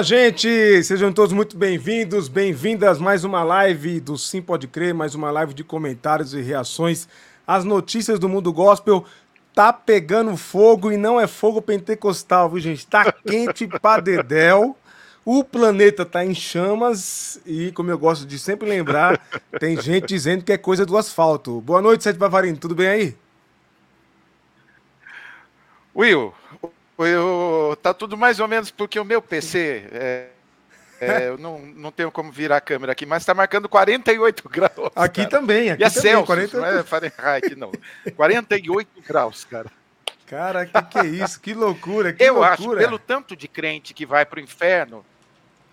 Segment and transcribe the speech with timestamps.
[0.00, 0.82] Fala, gente!
[0.82, 5.52] Sejam todos muito bem-vindos, bem-vindas mais uma live do Sim Pode Crer, mais uma live
[5.52, 7.06] de comentários e reações
[7.46, 9.04] às notícias do mundo gospel.
[9.54, 12.86] Tá pegando fogo e não é fogo pentecostal, viu, gente?
[12.86, 14.74] Tá quente pra dedéu.
[15.22, 19.20] O planeta tá em chamas e, como eu gosto de sempre lembrar,
[19.60, 21.60] tem gente dizendo que é coisa do asfalto.
[21.60, 23.16] Boa noite, Sete Bavarino, tudo bem aí?
[25.94, 26.32] Will,
[27.06, 30.28] eu, tá tudo mais ou menos porque o meu PC, é,
[31.00, 34.90] é, eu não, não tenho como virar a câmera aqui, mas está marcando 48 graus.
[34.94, 35.30] Aqui cara.
[35.30, 36.56] também, aqui e é também, Celsius, 48...
[36.56, 37.72] não é Fahrenheit, não.
[38.14, 39.70] 48 graus, cara.
[40.26, 41.40] Cara, que que é isso?
[41.40, 42.52] Que loucura, que eu loucura.
[42.52, 45.04] acho, pelo tanto de crente que vai para o inferno,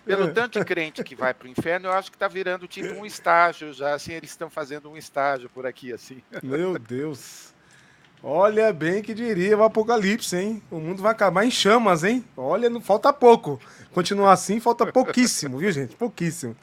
[0.03, 0.31] pelo é.
[0.31, 3.05] tanto de crente que vai para o inferno, eu acho que está virando tipo um
[3.05, 6.23] estágio já, assim, eles estão fazendo um estágio por aqui, assim.
[6.41, 7.53] Meu Deus.
[8.29, 10.61] Olha bem que diria o apocalipse, hein?
[10.69, 12.25] O mundo vai acabar em chamas, hein?
[12.35, 13.57] Olha, não falta pouco.
[13.93, 15.95] Continuar assim, falta pouquíssimo, viu, gente?
[15.95, 16.53] Pouquíssimo.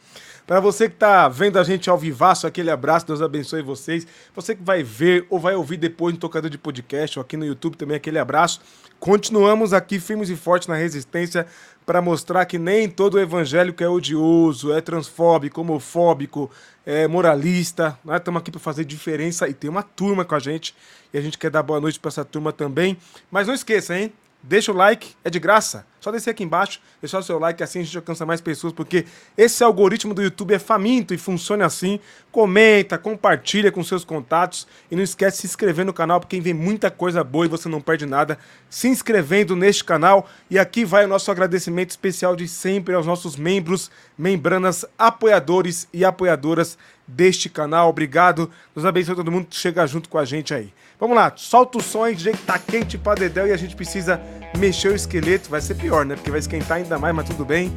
[0.46, 4.06] Para você que está vendo a gente ao vivaço, aquele abraço, Deus abençoe vocês.
[4.34, 7.46] Você que vai ver ou vai ouvir depois no tocador de podcast ou aqui no
[7.46, 8.60] YouTube também, aquele abraço.
[9.00, 11.46] Continuamos aqui firmes e fortes na resistência
[11.86, 16.50] para mostrar que nem todo evangélico é odioso, é transfóbico, homofóbico,
[16.84, 17.98] é moralista.
[18.04, 20.74] Nós estamos aqui para fazer diferença e tem uma turma com a gente
[21.12, 22.98] e a gente quer dar boa noite para essa turma também.
[23.30, 24.12] Mas não esqueça, hein?
[24.46, 25.86] Deixa o like, é de graça.
[25.98, 29.06] Só descer aqui embaixo, deixar o seu like, assim a gente alcança mais pessoas, porque
[29.38, 31.98] esse algoritmo do YouTube é faminto e funciona assim.
[32.30, 36.52] Comenta, compartilha com seus contatos e não esquece de se inscrever no canal, porque vem
[36.52, 38.38] muita coisa boa e você não perde nada
[38.68, 40.28] se inscrevendo neste canal.
[40.50, 46.04] E aqui vai o nosso agradecimento especial de sempre aos nossos membros, membranas, apoiadores e
[46.04, 46.76] apoiadoras
[47.06, 47.88] deste canal.
[47.88, 48.50] Obrigado.
[48.74, 50.72] Nos abençoe todo mundo que chega junto com a gente aí.
[50.98, 54.20] Vamos lá, solta o som aí, que tá quente pra dedéu e a gente precisa
[54.56, 55.50] mexer o esqueleto.
[55.50, 56.14] Vai ser pior, né?
[56.14, 57.72] Porque vai esquentar ainda mais, mas tudo bem.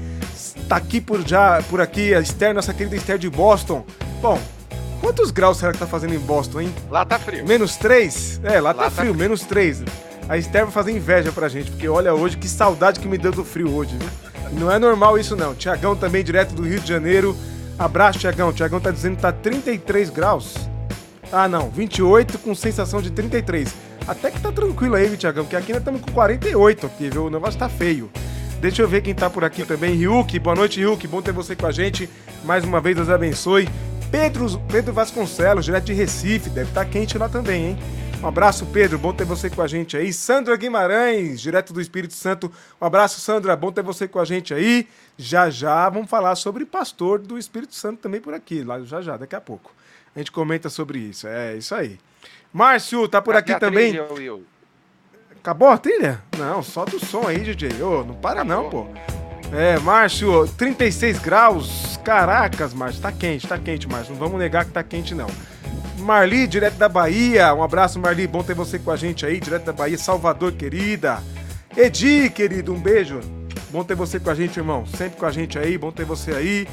[0.69, 3.85] Tá aqui por já, por aqui, a Esther, nossa querida Esther de Boston.
[4.21, 4.39] Bom,
[5.01, 6.75] quantos graus será que tá fazendo em Boston, hein?
[6.89, 7.45] Lá tá frio.
[7.45, 8.41] Menos 3?
[8.43, 9.83] É, lá, lá tá, tá frio, frio, menos 3.
[10.29, 13.31] A Esther vai fazer inveja pra gente, porque olha hoje que saudade que me deu
[13.31, 14.59] do frio hoje, viu?
[14.59, 15.55] Não é normal isso não.
[15.55, 17.35] Tiagão também, direto do Rio de Janeiro.
[17.77, 18.51] Abraço, Tiagão.
[18.51, 20.55] Tiagão tá dizendo que tá 33 graus.
[21.31, 23.73] Ah, não, 28 com sensação de 33.
[24.07, 27.25] Até que tá tranquilo aí, Tiagão, porque aqui nós estamos com 48 aqui, viu?
[27.25, 28.09] O negócio tá feio.
[28.61, 29.95] Deixa eu ver quem tá por aqui também.
[29.95, 31.05] Ryuk, boa noite, Ryuk.
[31.07, 32.09] Bom ter você com a gente.
[32.43, 33.69] Mais uma vez, Deus abençoe.
[34.09, 36.49] Pedro, Pedro Vasconcelos, direto de Recife.
[36.49, 37.77] Deve estar tá quente lá também, hein?
[38.21, 38.97] Um abraço, Pedro.
[38.97, 40.11] Bom ter você com a gente aí.
[40.11, 42.51] Sandra Guimarães, direto do Espírito Santo.
[42.81, 43.55] Um abraço, Sandra.
[43.55, 44.87] Bom ter você com a gente aí.
[45.17, 48.63] Já já vamos falar sobre pastor do Espírito Santo também por aqui.
[48.63, 49.71] Lá já já, daqui a pouco.
[50.15, 51.27] A gente comenta sobre isso.
[51.27, 51.99] É isso aí.
[52.51, 53.91] Márcio, tá por aqui também.
[53.91, 54.43] Trilha, Will.
[55.39, 56.21] Acabou a trilha?
[56.37, 57.81] Não, solta o som aí, DJ.
[57.83, 58.63] Ô, não para Acabou.
[58.63, 58.87] não, pô.
[59.55, 61.97] É, Márcio, 36 graus.
[62.03, 64.13] Caracas, Márcio, tá quente, tá quente, Márcio.
[64.13, 65.27] Não vamos negar que tá quente, não.
[66.07, 67.53] Marli, direto da Bahia.
[67.53, 68.25] Um abraço, Marli.
[68.25, 69.97] Bom ter você com a gente aí, direto da Bahia.
[69.97, 71.21] Salvador, querida.
[71.75, 73.19] Edi, querido, um beijo.
[73.69, 74.85] Bom ter você com a gente, irmão.
[74.85, 75.77] Sempre com a gente aí.
[75.77, 76.65] Bom ter você aí.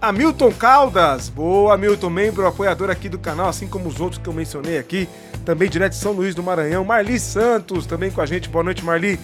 [0.00, 4.32] Hamilton Caldas, boa Hamilton, membro apoiador aqui do canal, assim como os outros que eu
[4.32, 5.08] mencionei aqui,
[5.44, 6.84] também direto de São Luís do Maranhão.
[6.84, 9.18] Marli Santos, também com a gente, boa noite Marli,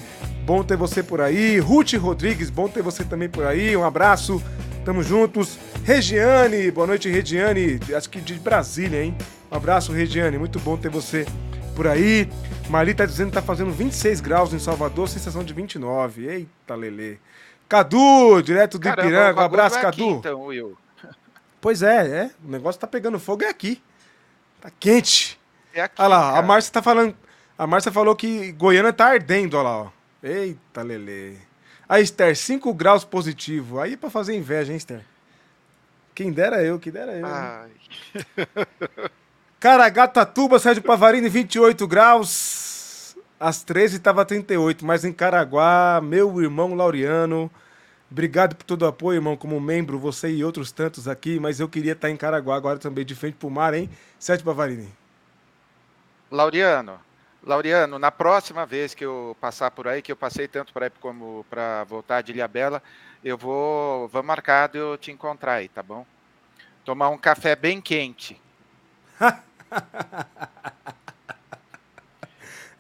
[0.45, 1.61] bom ter você por aí.
[1.61, 4.43] Ruth Rodrigues, bom ter você também por aí, um abraço,
[4.85, 5.57] tamo juntos.
[5.85, 9.17] Regiane, boa noite Regiane, acho que de Brasília, hein?
[9.55, 11.25] Um abraço Regiane, muito bom ter você
[11.77, 12.29] por aí.
[12.69, 17.19] Marli tá dizendo que tá fazendo 26 graus em Salvador, sensação de 29, eita lelê.
[17.69, 19.41] Cadu, direto do Caramba, Ipiranga.
[19.41, 20.03] Um abraço, é Cadu.
[20.03, 20.77] Aqui, então, Will.
[21.61, 22.31] Pois é, é.
[22.45, 23.81] O negócio tá pegando fogo é aqui.
[24.61, 25.39] Tá quente.
[25.73, 26.03] É aqui.
[26.03, 26.39] Olha lá, cara.
[26.39, 27.17] a Márcia tá falando.
[27.57, 29.89] A Márcia falou que Goiânia tá ardendo, olha lá, ó.
[30.21, 31.39] Eita, Lele.
[31.89, 33.79] A Esther, 5 graus positivo.
[33.79, 35.03] Aí é pra fazer inveja, hein, Esther?
[36.13, 37.25] Quem dera eu, quem dera eu.
[37.25, 37.71] Ai.
[39.65, 43.17] Caragatuba, Sérgio Pavarini, 28 graus.
[43.41, 47.51] Às 13 tava 38, mas em Caraguá, meu irmão Laureano,
[48.11, 51.69] Obrigado por todo o apoio, irmão, como membro, você e outros tantos aqui, mas eu
[51.69, 53.89] queria estar em Caraguá agora também, de frente pro mar, hein?
[54.19, 54.93] Sete Bavarini.
[56.31, 57.01] Laureano,
[57.43, 61.43] Laureano, na próxima vez que eu passar por aí, que eu passei tanto para como
[61.49, 62.83] para voltar de Ilhabela,
[63.25, 66.05] eu vou, vou marcar de eu te encontrar aí, tá bom?
[66.85, 68.39] Tomar um café bem quente.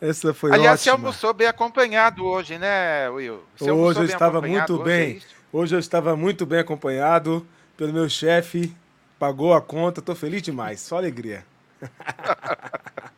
[0.00, 0.82] Essa foi Aliás, ótima.
[0.82, 3.42] você almoçou bem acompanhado hoje, né, Will?
[3.56, 5.16] Você hoje eu estava muito bem.
[5.16, 7.46] Hoje, é hoje eu estava muito bem acompanhado
[7.76, 8.76] pelo meu chefe.
[9.18, 10.80] Pagou a conta, tô feliz demais.
[10.80, 11.44] Só alegria.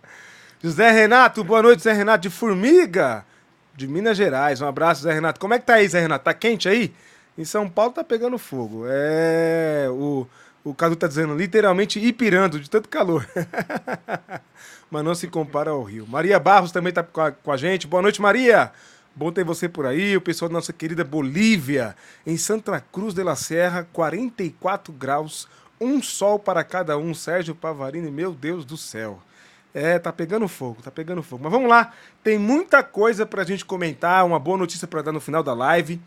[0.63, 3.25] José Renato, boa noite, José Renato de Formiga,
[3.75, 4.61] de Minas Gerais.
[4.61, 5.41] Um abraço, Zé Renato.
[5.41, 6.25] Como é que tá aí, Zé Renato?
[6.25, 6.95] Tá quente aí?
[7.37, 8.85] Em São Paulo tá pegando fogo.
[8.89, 9.87] É.
[9.91, 10.27] O,
[10.67, 13.25] o Cadu tá dizendo literalmente Ipirando, de tanto calor.
[14.91, 16.05] Mas não se compara ao Rio.
[16.09, 17.87] Maria Barros também tá com a, a gente.
[17.87, 18.73] Boa noite, Maria.
[19.15, 20.17] Bom ter você por aí.
[20.17, 21.95] O pessoal da nossa querida Bolívia,
[22.27, 25.47] em Santa Cruz de la Serra, 44 graus,
[25.81, 27.15] um sol para cada um.
[27.15, 29.23] Sérgio Pavarini, meu Deus do céu.
[29.73, 31.45] É, tá pegando fogo, tá pegando fogo.
[31.45, 31.93] Mas vamos lá,
[32.25, 36.01] tem muita coisa pra gente comentar, uma boa notícia para dar no final da live.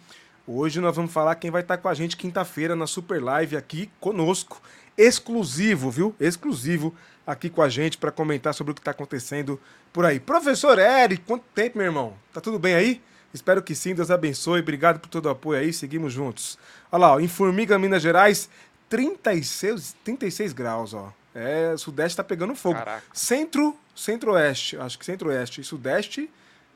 [0.51, 3.87] Hoje nós vamos falar quem vai estar com a gente quinta-feira na Super Live aqui
[3.99, 4.59] conosco.
[4.97, 6.15] Exclusivo, viu?
[6.19, 6.91] Exclusivo
[7.25, 9.61] aqui com a gente para comentar sobre o que está acontecendo
[9.93, 10.19] por aí.
[10.19, 12.15] Professor Eric, quanto tempo, meu irmão?
[12.33, 12.99] Tá tudo bem aí?
[13.31, 14.61] Espero que sim, Deus abençoe.
[14.61, 16.57] Obrigado por todo o apoio aí, seguimos juntos.
[16.91, 18.49] Olha lá, ó, em Formiga, Minas Gerais,
[18.89, 21.13] 36, 36 graus, ó.
[21.35, 22.79] É, Sudeste tá pegando fogo.
[22.79, 23.03] Caraca.
[23.13, 26.27] Centro, Centro-Oeste, acho que Centro-Oeste e Sudeste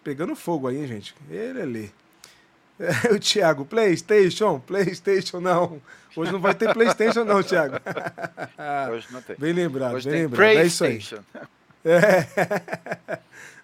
[0.04, 1.16] pegando fogo aí, gente.
[1.28, 1.86] Ele lê.
[1.86, 2.03] É,
[3.14, 5.82] o Thiago, PlayStation, PlayStation não.
[6.16, 7.76] Hoje não vai ter PlayStation, não, Thiago.
[8.92, 9.36] Hoje não tem.
[9.38, 10.44] Bem lembrado, Hoje bem lembrado.
[10.44, 11.00] É isso aí.
[11.86, 12.26] É.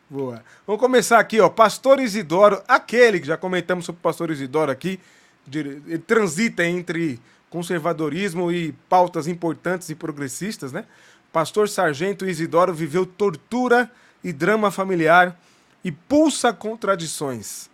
[0.10, 0.44] Boa.
[0.68, 1.48] Vamos começar aqui, ó.
[1.48, 5.00] Pastor Isidoro, aquele que já comentamos sobre o Pastor Isidoro aqui,
[5.50, 7.18] ele transita entre
[7.50, 10.84] conservadorismo e pautas importantes e progressistas, né?
[11.32, 13.90] Pastor Sargento Isidoro viveu tortura
[14.22, 15.40] e drama familiar
[15.82, 17.69] e pulsa contradições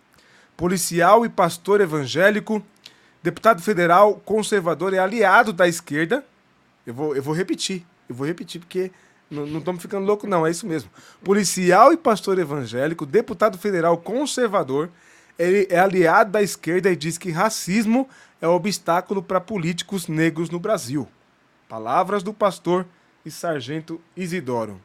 [0.56, 2.62] policial e pastor evangélico,
[3.22, 6.24] deputado federal, conservador e aliado da esquerda.
[6.86, 8.90] Eu vou, eu vou repetir, eu vou repetir porque
[9.30, 10.88] não estamos ficando louco, não, é isso mesmo.
[11.22, 14.88] Policial e pastor evangélico, deputado federal conservador,
[15.38, 18.08] ele é aliado da esquerda e diz que racismo
[18.40, 21.08] é obstáculo para políticos negros no Brasil.
[21.68, 22.86] Palavras do pastor
[23.24, 24.80] e sargento Isidoro.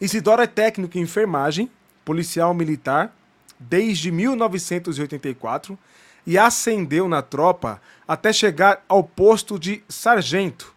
[0.00, 1.70] Isidoro é técnico em enfermagem,
[2.04, 3.14] policial militar,
[3.60, 5.78] desde 1984
[6.26, 10.74] e ascendeu na tropa até chegar ao posto de sargento.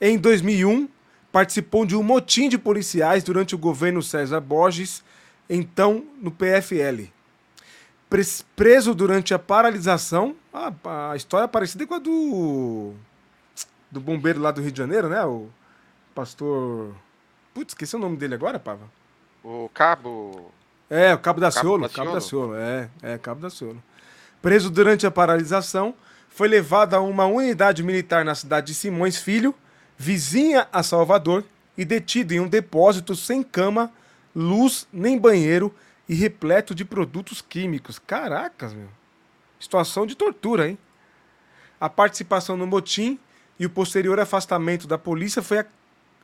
[0.00, 0.88] Em 2001,
[1.32, 5.02] participou de um motim de policiais durante o governo César Borges,
[5.48, 7.08] então no PFL.
[8.54, 10.72] Preso durante a paralisação, a,
[11.10, 12.94] a história é parecida com a do
[13.94, 15.24] do bombeiro lá do Rio de Janeiro, né?
[15.24, 15.48] O
[16.14, 16.94] pastor.
[17.54, 18.90] Putz, esqueci o nome dele agora, Pava.
[19.42, 20.52] O Cabo.
[20.88, 21.88] É, o Cabo da Ciolo.
[21.88, 23.82] Cabo da Ciolo, é, é, Cabo da Ciolo.
[24.42, 25.94] Preso durante a paralisação,
[26.28, 29.54] foi levado a uma unidade militar na cidade de Simões Filho,
[29.96, 31.44] vizinha a Salvador,
[31.76, 33.90] e detido em um depósito sem cama,
[34.34, 35.74] luz nem banheiro
[36.08, 37.98] e repleto de produtos químicos.
[37.98, 38.88] Caracas, meu.
[39.58, 40.78] Situação de tortura, hein?
[41.80, 43.18] A participação no motim
[43.58, 45.66] e o posterior afastamento da polícia foi a,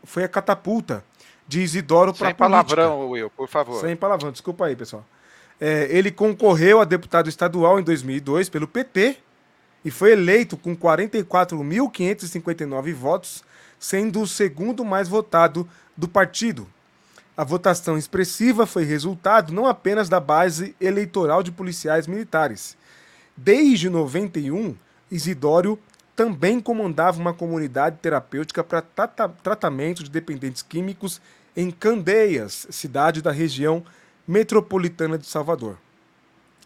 [0.04, 1.04] foi a catapulta
[1.50, 2.45] de Isidoro para política.
[2.45, 3.80] Sem palavrão, Will, por favor.
[3.80, 5.04] Sem palavrão, desculpa aí, pessoal.
[5.61, 9.16] É, ele concorreu a deputado estadual em 2002 pelo PT
[9.85, 13.42] e foi eleito com 44.559 votos,
[13.80, 16.69] sendo o segundo mais votado do partido.
[17.37, 22.76] A votação expressiva foi resultado não apenas da base eleitoral de policiais militares.
[23.37, 24.76] Desde 91,
[25.11, 25.76] Isidório
[26.14, 28.85] também comandava uma comunidade terapêutica para
[29.42, 31.21] tratamento de dependentes químicos
[31.57, 33.85] em Candeias, cidade da região
[34.26, 35.76] metropolitana de Salvador.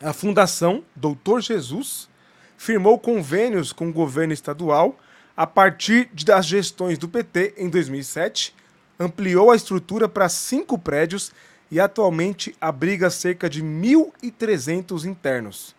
[0.01, 2.09] A Fundação Doutor Jesus
[2.57, 4.99] firmou convênios com o governo estadual
[5.37, 8.55] a partir das gestões do PT em 2007,
[8.99, 11.33] ampliou a estrutura para cinco prédios
[11.71, 15.75] e atualmente abriga cerca de 1.300 internos.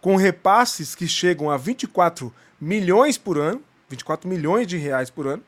[0.00, 5.42] Com repasses que chegam a 24 milhões por ano, 24 milhões de reais por ano,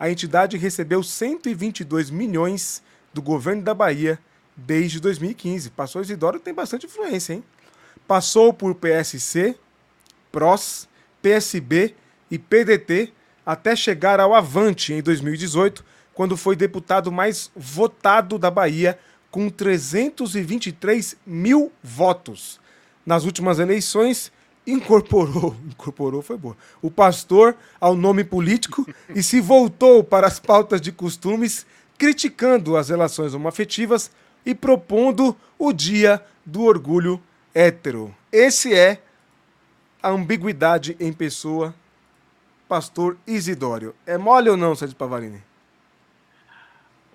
[0.00, 4.18] a entidade recebeu 122 milhões do governo da Bahia
[4.56, 5.68] desde 2015.
[5.70, 7.44] Passou Isidoro tem bastante influência, hein?
[8.08, 9.54] Passou por PSC,
[10.32, 10.88] PROS,
[11.20, 11.94] PSB
[12.30, 13.12] e PDT
[13.44, 18.98] até chegar ao Avante em 2018, quando foi deputado mais votado da Bahia,
[19.30, 22.58] com 323 mil votos.
[23.04, 24.32] Nas últimas eleições,
[24.70, 30.80] incorporou, incorporou foi boa, o pastor ao nome político e se voltou para as pautas
[30.80, 31.66] de costumes,
[31.98, 34.10] criticando as relações homoafetivas
[34.44, 37.20] e propondo o dia do orgulho
[37.54, 38.14] hétero.
[38.32, 39.02] Esse é
[40.02, 41.74] a ambiguidade em pessoa,
[42.68, 43.94] pastor Isidório.
[44.06, 45.49] É mole ou não, Sérgio Pavarini?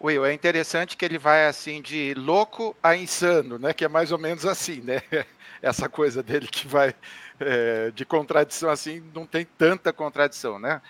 [0.05, 3.73] Will, é interessante que ele vai assim de louco a insano, né?
[3.73, 5.01] Que é mais ou menos assim, né?
[5.61, 6.93] Essa coisa dele que vai
[7.39, 10.81] é, de contradição assim, não tem tanta contradição, né?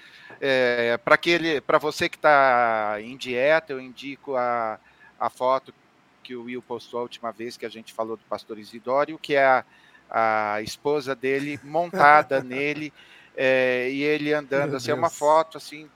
[0.42, 4.80] É, para aquele, para você que está em dieta, eu indico a,
[5.20, 5.74] a foto
[6.22, 9.36] que o Will postou a última vez que a gente falou do pastor Isidório, que
[9.36, 9.64] é a,
[10.10, 12.92] a esposa dele montada nele
[13.38, 14.98] é, e ele andando Meu assim, Deus.
[14.98, 15.90] é uma foto assim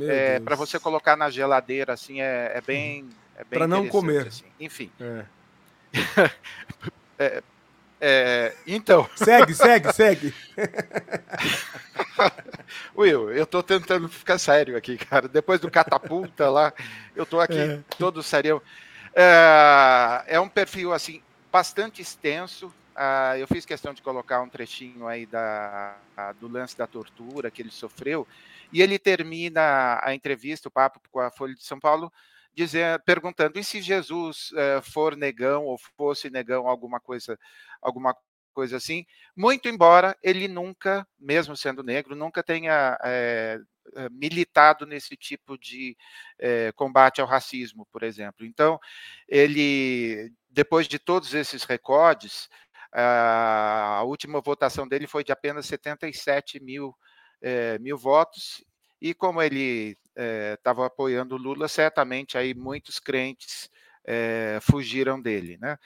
[0.00, 4.26] é, para você colocar na geladeira assim é, é bem, é bem para não comer
[4.26, 4.44] assim.
[4.58, 5.24] enfim é.
[7.18, 7.42] é.
[8.00, 9.06] É, então.
[9.16, 10.34] Segue, segue, segue.
[12.96, 15.28] Will, eu tô tentando ficar sério aqui, cara.
[15.28, 16.72] Depois do catapulta lá,
[17.14, 17.80] eu tô aqui é.
[17.98, 18.62] todo sério.
[19.14, 22.66] É, é um perfil, assim, bastante extenso.
[22.94, 25.94] Uh, eu fiz questão de colocar um trechinho aí da,
[26.40, 28.26] do lance da tortura que ele sofreu.
[28.72, 32.12] E ele termina a entrevista, o papo com a Folha de São Paulo,
[32.54, 37.38] dizer, perguntando: e se Jesus uh, for negão ou fosse negão, alguma coisa,
[37.80, 38.16] alguma
[38.52, 39.04] coisa assim?
[39.36, 43.58] Muito embora ele nunca, mesmo sendo negro, nunca tenha é,
[44.10, 45.94] militado nesse tipo de
[46.74, 48.46] combate ao racismo, por exemplo.
[48.46, 48.80] Então,
[49.28, 52.48] ele, depois de todos esses recordes,
[52.92, 56.96] a última votação dele foi de apenas 77 mil,
[57.40, 58.64] é, mil votos,
[59.00, 59.96] e como ele
[60.54, 63.70] estava é, apoiando Lula, certamente aí muitos crentes
[64.04, 65.58] é, fugiram dele.
[65.60, 65.76] Né?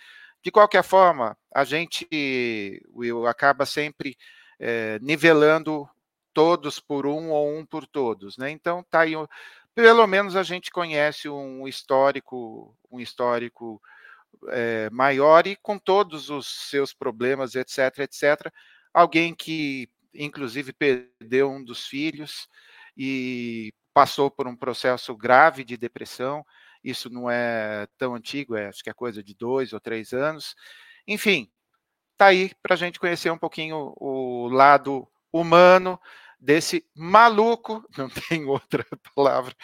[0.42, 2.06] De qualquer forma, a gente,
[2.94, 4.16] Will, acaba sempre
[5.00, 5.88] nivelando
[6.34, 8.36] todos por um ou um por todos.
[8.36, 8.50] Né?
[8.50, 9.14] Então, tá aí,
[9.74, 13.80] pelo menos a gente conhece um histórico, um histórico
[14.48, 18.52] é, maior e com todos os seus problemas, etc, etc.
[18.92, 22.48] Alguém que, inclusive, perdeu um dos filhos
[22.96, 26.44] e passou por um processo grave de depressão.
[26.82, 30.54] Isso não é tão antigo, é, acho que é coisa de dois ou três anos.
[31.06, 31.50] Enfim,
[32.16, 36.00] tá aí para a gente conhecer um pouquinho o lado humano
[36.38, 39.54] desse maluco, não tem outra palavra,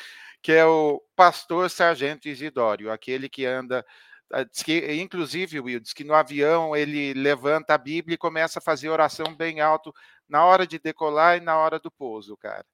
[0.43, 3.85] que é o pastor Sargento Isidório, aquele que anda
[4.33, 8.63] ah, que, inclusive, Will, diz que no avião ele levanta a Bíblia e começa a
[8.63, 9.95] fazer oração bem alto
[10.29, 12.65] na hora de decolar e na hora do pouso, cara.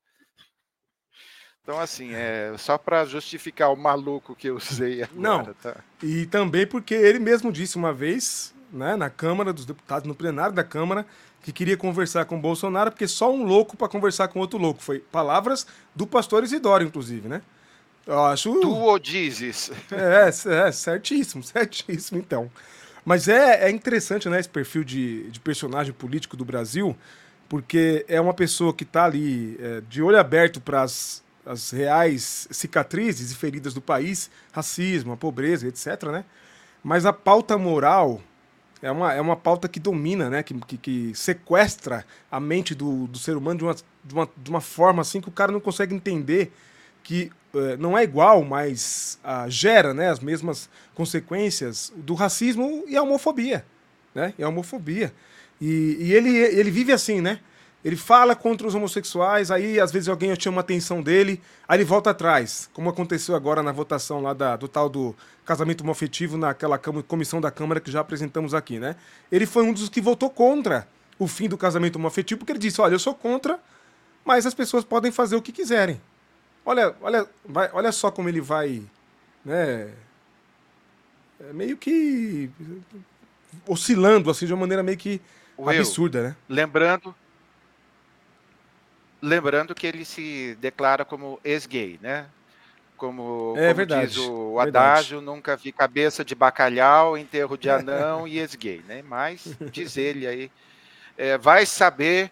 [1.62, 5.20] Então, assim, é só para justificar o maluco que eu usei agora.
[5.20, 5.76] Não, tá?
[6.02, 10.54] e também porque ele mesmo disse uma vez, né, na Câmara dos Deputados, no plenário
[10.54, 11.06] da Câmara,
[11.40, 14.82] que queria conversar com o Bolsonaro, porque só um louco para conversar com outro louco.
[14.82, 17.42] Foi palavras do pastor Isidoro, inclusive, né?
[18.06, 18.60] Eu acho.
[18.60, 19.70] Tu o dizes.
[19.92, 22.50] É, é, certíssimo, certíssimo, então.
[23.04, 26.96] Mas é, é interessante, né, esse perfil de, de personagem político do Brasil,
[27.52, 31.22] porque é uma pessoa que está ali é, de olho aberto para as,
[31.70, 36.24] reais cicatrizes e feridas do país, racismo, a pobreza, etc, né?
[36.82, 38.22] Mas a pauta moral
[38.80, 40.42] é uma, é uma pauta que domina, né?
[40.42, 44.50] Que, que, que sequestra a mente do, do ser humano de uma, de, uma, de
[44.50, 46.50] uma forma assim que o cara não consegue entender
[47.02, 52.96] que uh, não é igual, mas uh, gera né, as mesmas consequências do racismo e
[52.96, 53.62] a homofobia.
[54.14, 54.32] Né?
[54.38, 55.12] E a homofobia.
[55.62, 57.38] E, e ele, ele vive assim, né?
[57.84, 61.84] Ele fala contra os homossexuais, aí às vezes alguém chama a atenção dele, aí ele
[61.84, 65.14] volta atrás, como aconteceu agora na votação lá da, do tal do
[65.44, 68.96] casamento homofetivo naquela comissão da Câmara que já apresentamos aqui, né?
[69.30, 72.80] Ele foi um dos que votou contra o fim do casamento homofetivo, porque ele disse,
[72.80, 73.60] olha, eu sou contra,
[74.24, 76.00] mas as pessoas podem fazer o que quiserem.
[76.66, 78.82] Olha, olha, vai, olha só como ele vai,
[79.44, 79.90] né?
[81.38, 82.50] É meio que
[83.66, 85.20] oscilando assim de uma maneira meio que
[85.58, 86.36] Will, absurda, né?
[86.48, 87.14] Lembrando,
[89.20, 92.26] lembrando que ele se declara como ex-gay, né?
[92.96, 95.36] Como, é, como verdade, diz o adágio, verdade.
[95.36, 99.02] nunca vi cabeça de bacalhau, enterro de anão e ex-gay, né?
[99.02, 100.50] Mas diz ele aí,
[101.16, 102.30] é, vai saber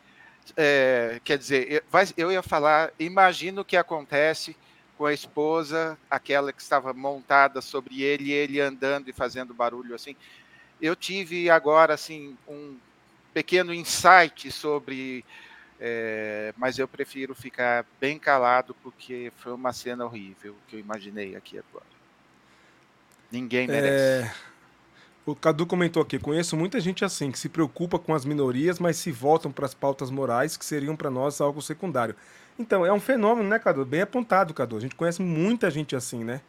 [0.57, 1.85] é, quer dizer,
[2.17, 4.57] eu ia falar, imagino o que acontece
[4.97, 10.15] com a esposa, aquela que estava montada sobre ele, ele andando e fazendo barulho assim.
[10.81, 12.77] Eu tive agora assim um
[13.33, 15.25] pequeno insight sobre,
[15.79, 21.37] é, mas eu prefiro ficar bem calado porque foi uma cena horrível que eu imaginei
[21.37, 21.87] aqui agora.
[23.31, 24.25] Ninguém merece.
[24.25, 24.51] É...
[25.25, 28.97] O Cadu comentou aqui: conheço muita gente assim, que se preocupa com as minorias, mas
[28.97, 32.17] se voltam para as pautas morais, que seriam para nós algo secundário.
[32.59, 33.85] Então, é um fenômeno, né, Cadu?
[33.85, 34.77] Bem apontado, Cadu.
[34.77, 36.41] A gente conhece muita gente assim, né?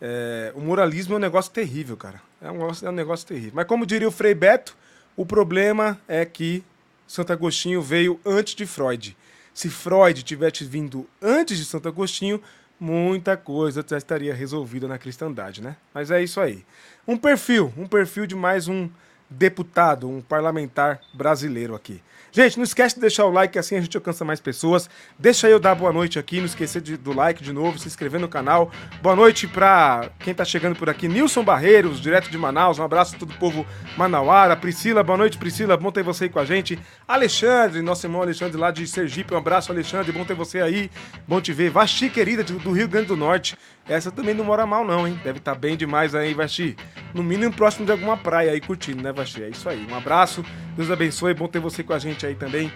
[0.00, 2.20] É, o moralismo é um negócio terrível, cara.
[2.40, 3.52] É um, é um negócio terrível.
[3.54, 4.76] Mas, como diria o Frei Beto,
[5.16, 6.62] o problema é que
[7.06, 9.16] Santo Agostinho veio antes de Freud.
[9.52, 12.42] Se Freud tivesse vindo antes de Santo Agostinho,
[12.80, 15.76] muita coisa já estaria resolvida na cristandade, né?
[15.92, 16.64] Mas é isso aí.
[17.06, 18.88] Um perfil, um perfil de mais um
[19.34, 22.02] deputado, um parlamentar brasileiro aqui.
[22.36, 24.90] Gente, não esquece de deixar o like, assim a gente alcança mais pessoas.
[25.16, 28.20] Deixa eu dar boa noite aqui, não esquecer de, do like de novo, se inscrever
[28.20, 28.72] no canal.
[29.00, 31.06] Boa noite pra quem tá chegando por aqui.
[31.06, 32.80] Nilson Barreiros, direto de Manaus.
[32.80, 33.64] Um abraço a todo o povo
[33.96, 34.56] manauara.
[34.56, 35.76] Priscila, boa noite, Priscila.
[35.76, 36.76] Bom ter você aí com a gente.
[37.06, 39.32] Alexandre, nosso irmão Alexandre lá de Sergipe.
[39.32, 40.10] Um abraço, Alexandre.
[40.10, 40.90] Bom ter você aí.
[41.28, 41.70] Bom te ver.
[41.70, 43.56] Vaxi, querida, do Rio Grande do Norte.
[43.86, 45.20] Essa também não mora mal, não, hein?
[45.22, 46.74] Deve estar tá bem demais aí, Vaxi.
[47.12, 49.42] No mínimo próximo de alguma praia aí curtindo, né, Vaxi?
[49.42, 49.86] É isso aí.
[49.90, 50.44] Um abraço.
[50.74, 51.34] Deus abençoe.
[51.34, 52.72] Bom ter você com a gente aí também,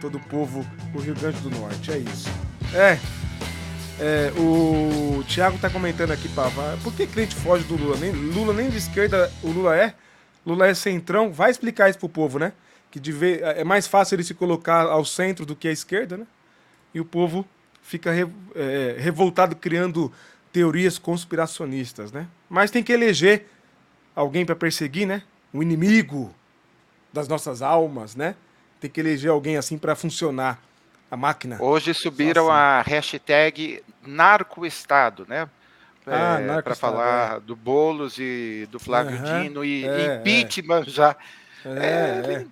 [0.00, 1.90] todo o povo do Rio Grande do Norte.
[1.90, 2.28] É isso.
[2.74, 2.98] É.
[3.98, 7.96] é o Thiago tá comentando aqui, Pava, por que crente foge do Lula?
[7.96, 9.94] Nem, Lula nem de esquerda o Lula é?
[10.44, 11.32] Lula é centrão.
[11.32, 12.52] Vai explicar isso pro povo, né?
[12.90, 16.18] Que de ver, é mais fácil ele se colocar ao centro do que à esquerda,
[16.18, 16.26] né?
[16.92, 17.46] E o povo
[17.82, 20.12] fica re, é, revoltado criando
[20.52, 22.26] teorias conspiracionistas, né?
[22.48, 23.46] Mas tem que eleger
[24.14, 25.22] alguém para perseguir, né?
[25.52, 26.34] Um inimigo,
[27.12, 28.34] das nossas almas, né?
[28.80, 30.60] Tem que eleger alguém assim para funcionar
[31.10, 31.56] a máquina.
[31.60, 32.58] Hoje subiram assim.
[32.58, 35.48] a hashtag narcoestado, né?
[36.06, 37.40] Ah, é, para falar é.
[37.40, 40.90] do Bolos e do Flávio uhum, Dino e é, impeachment é.
[40.90, 41.16] já.
[41.64, 42.44] É,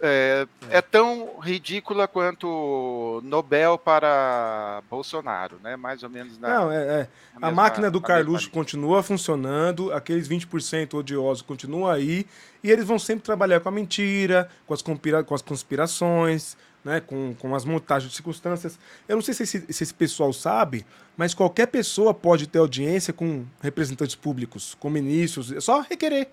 [0.00, 0.46] é.
[0.70, 5.76] É, é, tão ridícula quanto Nobel para Bolsonaro, né?
[5.76, 6.48] Mais ou menos na.
[6.48, 7.00] Não, é.
[7.00, 7.08] é.
[7.40, 12.26] A máquina do Carluxo continua funcionando, aqueles 20% odiosos continuam aí,
[12.62, 17.00] e eles vão sempre trabalhar com a mentira, com as, conspira com as conspirações, né?
[17.00, 18.78] com, com as montagens de circunstâncias.
[19.08, 20.86] Eu não sei se esse, se esse pessoal sabe,
[21.16, 26.28] mas qualquer pessoa pode ter audiência com representantes públicos, com ministros, é só requerer,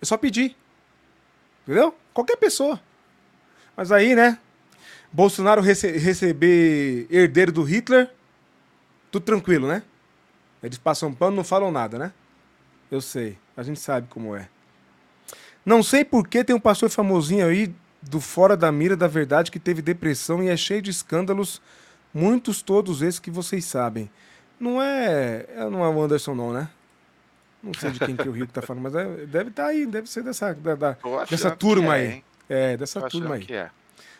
[0.00, 0.56] é só pedir.
[1.64, 1.94] Entendeu?
[2.14, 2.80] Qualquer pessoa.
[3.76, 4.38] Mas aí, né?
[5.12, 8.10] Bolsonaro rece receber herdeiro do Hitler,
[9.10, 9.82] tudo tranquilo, né?
[10.62, 12.12] Eles passam pano, não falam nada, né?
[12.90, 14.48] Eu sei, a gente sabe como é.
[15.64, 19.50] Não sei por que tem um pastor famosinho aí do Fora da Mira da Verdade
[19.50, 21.60] que teve depressão e é cheio de escândalos,
[22.14, 24.10] muitos todos esses que vocês sabem.
[24.58, 26.68] Não é, é não é o Anderson não, né?
[27.62, 29.86] Não sei de quem que o Rico tá falando, mas é, deve estar tá aí,
[29.86, 30.96] deve ser dessa, da, da
[31.28, 32.06] dessa turma é, aí.
[32.06, 32.24] Hein?
[32.48, 33.46] É, dessa Tô turma aí.
[33.50, 33.68] É.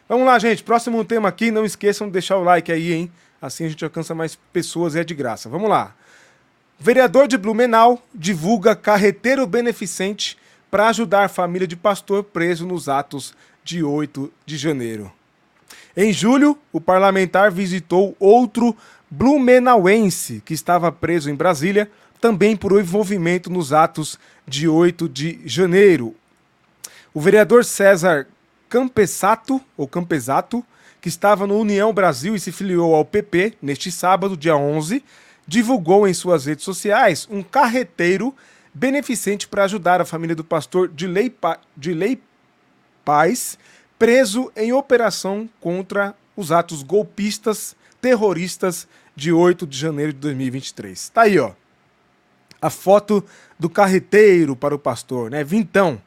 [0.09, 0.63] Vamos lá, gente.
[0.63, 1.51] Próximo tema aqui.
[1.51, 3.13] Não esqueçam de deixar o like aí, hein?
[3.41, 5.49] Assim a gente alcança mais pessoas e é de graça.
[5.49, 5.95] Vamos lá.
[6.79, 10.37] Vereador de Blumenau divulga carreteiro beneficente
[10.71, 13.35] para ajudar a família de pastor preso nos atos
[13.65, 15.11] de 8 de janeiro.
[15.97, 18.77] Em julho, o parlamentar visitou outro
[19.11, 26.15] blumenauense que estava preso em Brasília, também por envolvimento nos atos de 8 de janeiro.
[27.17, 28.27] O vereador César
[28.69, 30.63] Campesato, ou Campesato,
[31.01, 35.03] que estava no União Brasil e se filiou ao PP neste sábado, dia 11,
[35.47, 38.37] divulgou em suas redes sociais um carreteiro
[38.75, 41.59] beneficente para ajudar a família do pastor Dilei, pa
[43.03, 43.59] Paz,
[43.99, 51.09] preso em operação contra os atos golpistas terroristas de 8 de janeiro de 2023.
[51.09, 51.53] Tá aí, ó.
[52.61, 53.25] A foto
[53.59, 55.43] do carreteiro para o pastor, né?
[55.43, 55.99] Vintão.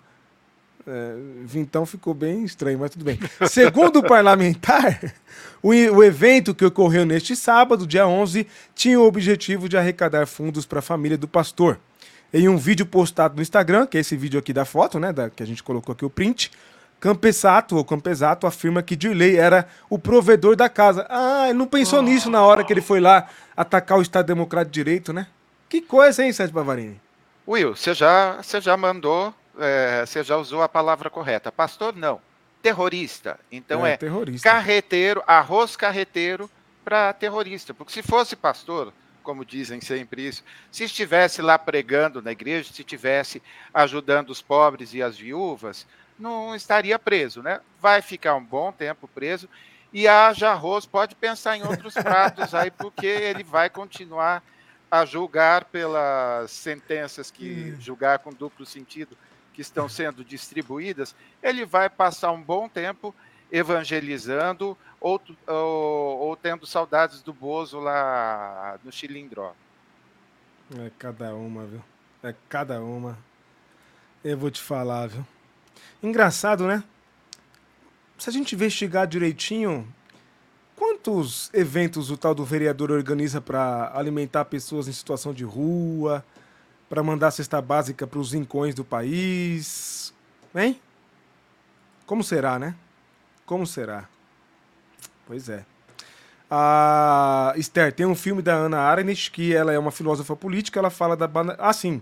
[0.91, 3.19] É, Vintão ficou bem estranho, mas tudo bem.
[3.47, 4.99] Segundo o parlamentar,
[5.61, 10.65] o, o, evento que ocorreu neste sábado, dia 11, tinha o objetivo de arrecadar fundos
[10.65, 11.79] para a família do pastor.
[12.33, 15.29] Em um vídeo postado no Instagram, que é esse vídeo aqui da foto, né, da,
[15.29, 16.51] que a gente colocou aqui o print,
[16.99, 21.05] Campesato, ou Campesato, afirma que Dirley era o provedor da casa.
[21.07, 22.01] Ah, ele não pensou oh.
[22.01, 25.27] nisso na hora que ele foi lá atacar o Estado Democrático de Direito, né?
[25.69, 26.99] Que coisa, hein, Sérgio Bavarini?
[27.47, 31.51] Will, você já, você já mandou é, você já usou a palavra correta.
[31.51, 32.21] Pastor, não.
[32.61, 33.39] Terrorista.
[33.51, 34.49] Então é, é terrorista.
[34.49, 36.49] carreteiro, arroz carreteiro
[36.83, 37.73] para terrorista.
[37.73, 38.93] Porque se fosse pastor,
[39.23, 43.41] como dizem sempre isso, se estivesse lá pregando na igreja, se estivesse
[43.73, 45.85] ajudando os pobres e as viúvas,
[46.17, 47.61] não estaria preso, né?
[47.79, 49.47] Vai ficar um bom tempo preso
[49.93, 54.43] e haja arroz, pode pensar em outros pratos aí, porque ele vai continuar
[54.91, 59.15] a julgar pelas sentenças que julgar com duplo sentido
[59.53, 63.13] que estão sendo distribuídas, ele vai passar um bom tempo
[63.51, 69.53] evangelizando ou, ou, ou tendo saudades do Bozo lá no Chilindró.
[70.77, 71.81] É cada uma, viu?
[72.21, 73.17] É cada uma.
[74.23, 75.25] Eu vou te falar, viu?
[76.03, 76.83] Engraçado, né?
[78.17, 79.87] Se a gente investigar direitinho,
[80.75, 86.23] quantos eventos o tal do vereador organiza para alimentar pessoas em situação de rua,
[86.89, 90.13] para mandar cesta básica para os rincões do país.
[90.55, 90.81] Hein?
[92.05, 92.75] Como será, né?
[93.45, 94.09] Como será?
[95.27, 95.63] Pois é.
[96.49, 100.89] A Esther, tem um filme da Ana Arendt, que ela é uma filósofa política, ela
[100.89, 101.29] fala da...
[101.59, 102.01] Ah, sim.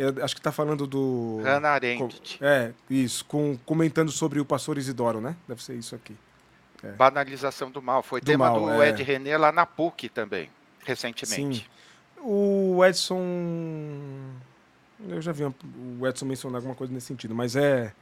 [0.00, 1.42] Eu acho que está falando do.
[1.44, 2.38] Hannah Arendt.
[2.40, 5.36] É, isso, com, comentando sobre o pastor Isidoro, né?
[5.46, 6.16] Deve ser isso aqui.
[6.82, 6.92] É.
[6.92, 8.02] Banalização do mal.
[8.02, 8.88] Foi do tema mal, do é.
[8.88, 10.48] Ed René lá na PUC também,
[10.86, 11.58] recentemente.
[11.58, 11.79] Sim.
[12.20, 13.18] O Edson.
[15.08, 17.92] Eu já vi o Edson mencionar alguma coisa nesse sentido, mas é.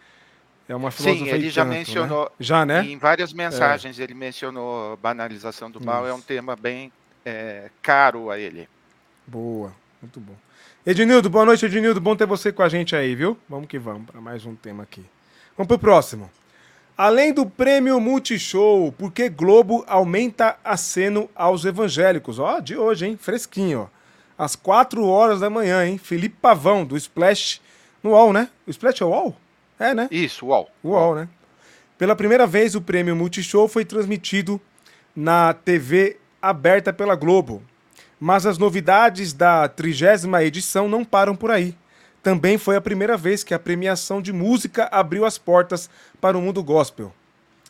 [0.68, 1.24] É uma filosofia.
[1.24, 1.78] Sim, ele já tanto, né?
[1.78, 2.24] mencionou.
[2.24, 2.30] Né?
[2.40, 2.84] Já, né?
[2.84, 4.02] Em várias mensagens é.
[4.02, 6.02] ele mencionou banalização do mal.
[6.02, 6.10] Isso.
[6.10, 6.92] É um tema bem
[7.24, 8.68] é, caro a ele.
[9.26, 10.34] Boa, muito bom.
[10.84, 12.00] Ednildo, boa noite, Ednildo.
[12.00, 13.38] Bom ter você com a gente aí, viu?
[13.48, 15.04] Vamos que vamos para mais um tema aqui.
[15.56, 16.30] Vamos pro próximo.
[16.96, 22.38] Além do prêmio Multishow, por que Globo aumenta aceno aos evangélicos?
[22.38, 23.16] Ó, de hoje, hein?
[23.16, 23.97] Fresquinho, ó.
[24.38, 25.98] Às 4 horas da manhã, hein?
[25.98, 27.60] Felipe Pavão, do Splash,
[28.02, 28.48] no UOL, né?
[28.66, 29.36] O Splash é o UOL?
[29.78, 30.08] É, né?
[30.12, 30.70] Isso, UOL.
[30.82, 31.28] O UOL, né?
[31.98, 34.60] Pela primeira vez, o prêmio Multishow foi transmitido
[35.14, 37.60] na TV aberta pela Globo.
[38.20, 41.74] Mas as novidades da trigésima edição não param por aí.
[42.22, 46.40] Também foi a primeira vez que a premiação de música abriu as portas para o
[46.40, 47.12] mundo gospel.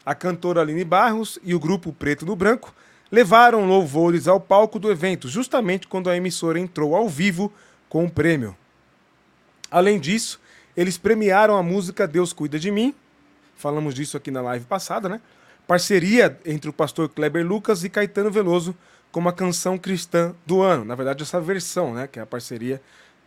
[0.04, 2.74] A cantora Aline Barros e o grupo Preto no Branco
[3.10, 7.52] levaram louvores ao palco do evento, justamente quando a emissora entrou ao vivo
[7.88, 8.56] com o prêmio.
[9.70, 10.40] Além disso,
[10.76, 12.94] eles premiaram a música Deus Cuida de Mim,
[13.56, 15.20] falamos disso aqui na live passada, né?
[15.66, 18.74] Parceria entre o pastor Kleber Lucas e Caetano Veloso,
[19.12, 20.84] como a canção cristã do ano.
[20.84, 22.80] Na verdade, essa versão, né, que é a parceria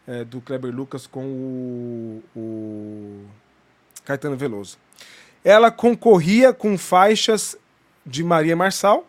[0.07, 3.25] é, do Kleber Lucas com o, o
[4.05, 4.77] Caetano Veloso.
[5.43, 7.57] Ela concorria com faixas
[8.05, 9.07] de Maria Marçal,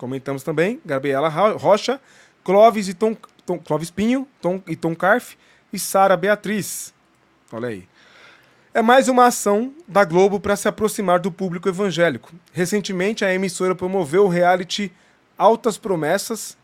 [0.00, 2.00] comentamos também, Gabriela Rocha,
[2.42, 5.36] Clóvis e Tom, Tom Clóvis Pinho Tom, e Tom Carf
[5.70, 6.94] e Sara Beatriz.
[7.52, 7.86] Olha aí.
[8.72, 12.32] É mais uma ação da Globo para se aproximar do público evangélico.
[12.50, 14.90] Recentemente, a emissora promoveu o reality
[15.36, 16.56] Altas Promessas,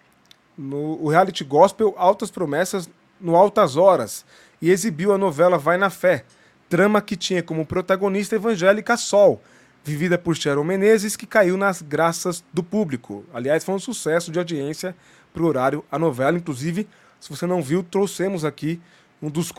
[0.57, 2.89] no, o reality gospel Altas Promessas
[3.21, 4.25] no Altas Horas,
[4.63, 6.25] e exibiu a novela Vai na Fé,
[6.71, 9.43] trama que tinha como protagonista evangélica Sol,
[9.87, 13.25] vivida por Sharon Menezes, que caiu nas graças do público.
[13.33, 14.97] Aliás, foi um sucesso de audiência
[15.33, 16.37] para o horário a novela.
[16.37, 16.89] Inclusive,
[17.21, 18.81] se você não viu, trouxemos aqui
[19.23, 19.53] um dos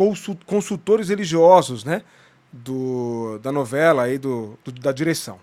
[0.46, 2.02] consultores religiosos né,
[2.52, 5.40] do, da novela aí do, do da direção.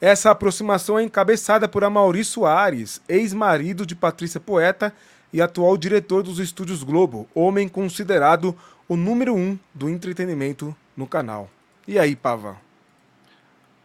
[0.00, 4.92] Essa aproximação é encabeçada por Amaury Soares, ex-marido de Patrícia Poeta
[5.32, 8.56] e atual diretor dos Estúdios Globo, homem considerado
[8.88, 11.48] o número um do entretenimento no canal.
[11.86, 12.69] E aí, Pava?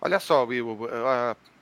[0.05, 0.87] Olha só, Will,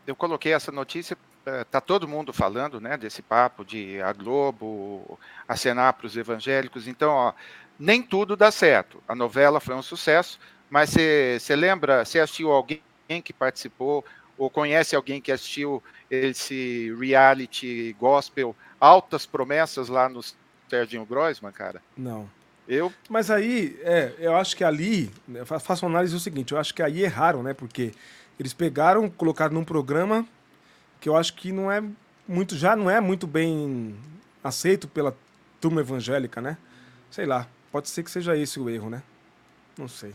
[0.06, 5.17] eu coloquei essa notícia, eh, tá todo mundo falando, né, desse papo de a Globo
[5.47, 6.86] acenar para os evangélicos.
[6.86, 7.34] Então, ó,
[7.79, 9.01] nem tudo dá certo.
[9.08, 10.38] A novela foi um sucesso,
[10.69, 12.82] mas você lembra, você assistiu alguém
[13.23, 14.03] que participou
[14.38, 20.19] ou conhece alguém que assistiu esse reality gospel Altas Promessas lá no
[20.67, 21.82] Serginho Groisman, cara?
[21.95, 22.29] Não.
[22.67, 22.91] Eu?
[23.10, 26.73] Mas aí, é, eu acho que ali, eu faço uma análise do seguinte, eu acho
[26.73, 27.53] que aí erraram, né?
[27.53, 27.93] Porque
[28.39, 30.26] eles pegaram, colocaram num programa
[31.00, 31.84] que eu acho que não é
[32.28, 33.96] muito, já não é muito bem
[34.43, 35.15] aceito pela
[35.60, 36.58] turma evangélica, né?
[37.12, 39.04] Sei lá, pode ser que seja esse o erro, né?
[39.78, 40.13] Não sei.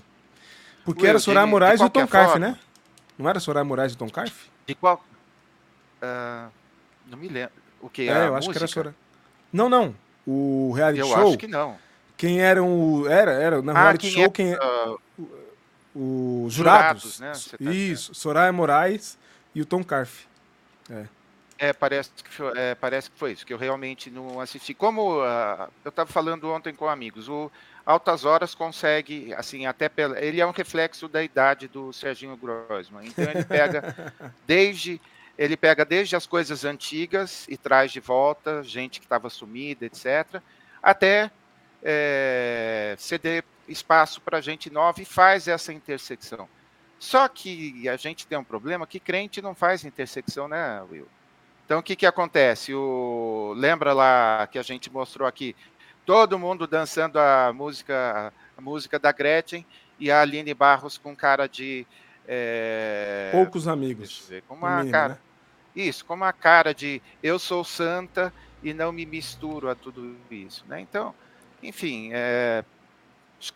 [0.85, 2.59] Porque Will, era Soraya Moraes e o Tom Carf, né?
[3.19, 4.49] Não era Soraya Moraes e Tom Carf?
[4.67, 5.05] De qual?
[6.03, 6.51] Uh,
[7.07, 7.53] não me lembro.
[7.81, 8.09] O que?
[8.09, 8.53] É, eu acho música?
[8.53, 8.95] que era Soraya.
[9.53, 9.95] Não, não.
[10.27, 11.19] O reality eu show.
[11.19, 11.77] Eu acho que não.
[12.17, 13.07] Quem era o.
[13.09, 13.63] Era, era.
[13.63, 14.55] Na ah, reality quem show, é, quem.
[14.55, 15.01] Uh,
[16.01, 17.17] os jurados.
[17.17, 17.57] jurados né?
[17.59, 19.19] Tá Isso, Soraya Moraes
[19.55, 20.27] e o Tom Carf.
[20.91, 21.07] É.
[21.61, 24.73] É, parece que, foi, é, parece que foi isso, que eu realmente não assisti.
[24.73, 27.51] Como uh, eu estava falando ontem com amigos, o
[27.85, 33.09] Altas Horas consegue, assim, até pela, ele é um reflexo da idade do Serginho Grossman.
[33.09, 34.15] Então ele pega
[34.47, 35.01] desde
[35.37, 40.41] ele pega desde as coisas antigas e traz de volta gente que estava sumida, etc.,
[40.83, 41.31] até
[41.83, 46.49] é, ceder espaço para gente nova e faz essa intersecção.
[46.99, 51.07] Só que a gente tem um problema que crente não faz intersecção, né, Will?
[51.65, 52.75] Então o que, que acontece?
[52.75, 55.55] O, lembra lá que a gente mostrou aqui
[56.05, 59.67] todo mundo dançando a música, a música da Gretchen
[60.01, 61.87] e a Aline Barros com cara de.
[62.27, 64.27] É, Poucos amigos.
[64.29, 65.09] Ver, com uma mínimo, cara.
[65.11, 65.19] Né?
[65.77, 70.65] Isso, com uma cara de eu sou santa e não me misturo a tudo isso.
[70.67, 70.81] Né?
[70.81, 71.15] Então,
[71.63, 72.65] enfim, é,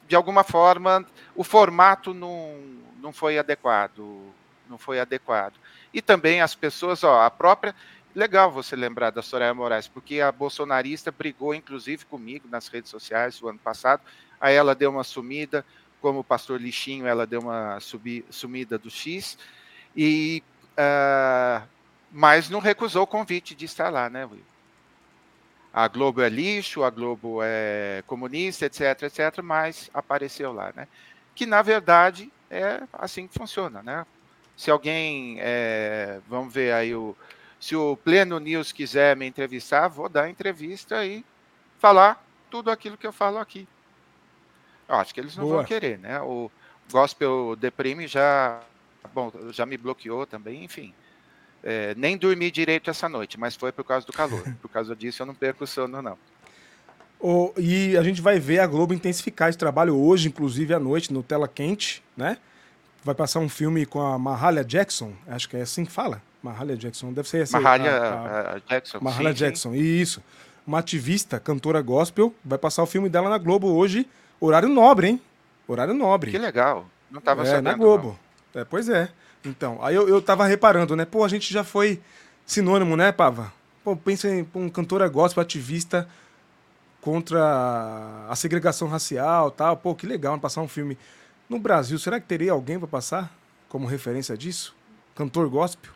[0.07, 2.57] de alguma forma, o formato não,
[3.01, 4.21] não foi adequado.
[4.68, 5.55] Não foi adequado.
[5.92, 7.75] E também as pessoas, ó, a própria.
[8.14, 13.40] Legal você lembrar da Soraya Moraes, porque a bolsonarista brigou, inclusive, comigo nas redes sociais
[13.42, 14.03] o ano passado.
[14.40, 15.64] Aí ela deu uma sumida,
[16.01, 19.38] como o pastor Lixinho, ela deu uma subi, sumida do X.
[19.97, 20.42] E,
[20.73, 21.66] uh,
[22.11, 24.51] mas não recusou o convite de estar lá, né, Will?
[25.72, 30.87] A Globo é lixo, a Globo é comunista, etc, etc, mas apareceu lá, né?
[31.35, 34.04] Que na verdade é assim que funciona, né?
[34.56, 37.16] Se alguém, é, vamos ver aí o,
[37.58, 41.24] se o Pleno News quiser me entrevistar, vou dar entrevista e
[41.78, 43.66] falar tudo aquilo que eu falo aqui.
[44.87, 45.56] Eu acho que eles não Boa.
[45.56, 46.20] vão querer, né?
[46.20, 46.50] O
[46.90, 48.61] Gospel Deprime já,
[49.14, 50.92] bom, já me bloqueou também, enfim.
[51.62, 54.42] É, nem dormi direito essa noite, mas foi por causa do calor.
[54.61, 56.18] Por causa disso eu não perco o sono, não.
[57.20, 61.12] Oh, e a gente vai ver a Globo intensificar esse trabalho hoje, inclusive à noite,
[61.12, 62.37] no Tela Quente, né?
[63.05, 66.20] Vai passar um filme com a Mahalia Jackson, acho que é assim que fala.
[66.42, 67.61] Mahalia Jackson, deve ser essa.
[67.61, 68.98] Mahalia a, a Jackson.
[69.01, 69.79] Mahalia sim, Jackson, sim.
[69.79, 70.22] isso.
[70.66, 74.09] Uma ativista, cantora gospel, vai passar o filme dela na Globo hoje,
[74.40, 75.22] horário nobre, hein?
[75.66, 76.33] Horário nobre.
[76.33, 76.87] Que legal.
[77.11, 77.64] Não tava é, sabendo.
[77.64, 78.18] na Globo.
[78.55, 79.09] É, pois é.
[79.44, 81.05] Então, aí eu, eu tava reparando, né?
[81.05, 82.00] Pô, a gente já foi
[82.46, 83.52] sinônimo, né, Pava?
[83.83, 86.09] Pô, pensa em um cantora gospel, ativista
[87.00, 89.76] contra a segregação racial tal.
[89.76, 90.96] Pô, que legal, passar um filme
[91.48, 91.98] no Brasil.
[91.98, 93.37] Será que teria alguém para passar
[93.68, 94.74] como referência disso?
[95.14, 95.90] Cantor gospel?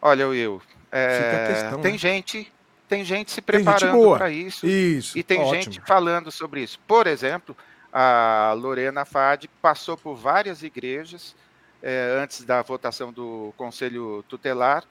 [0.00, 1.98] Olha, Will, é, questão, tem né?
[1.98, 2.52] gente
[2.88, 5.16] tem gente se preparando para isso, isso.
[5.16, 5.54] E tem ótimo.
[5.54, 6.76] gente falando sobre isso.
[6.88, 7.56] Por exemplo,
[7.92, 11.36] a Lorena Fad passou por várias igrejas
[11.82, 14.84] é, antes da votação do Conselho Tutelar,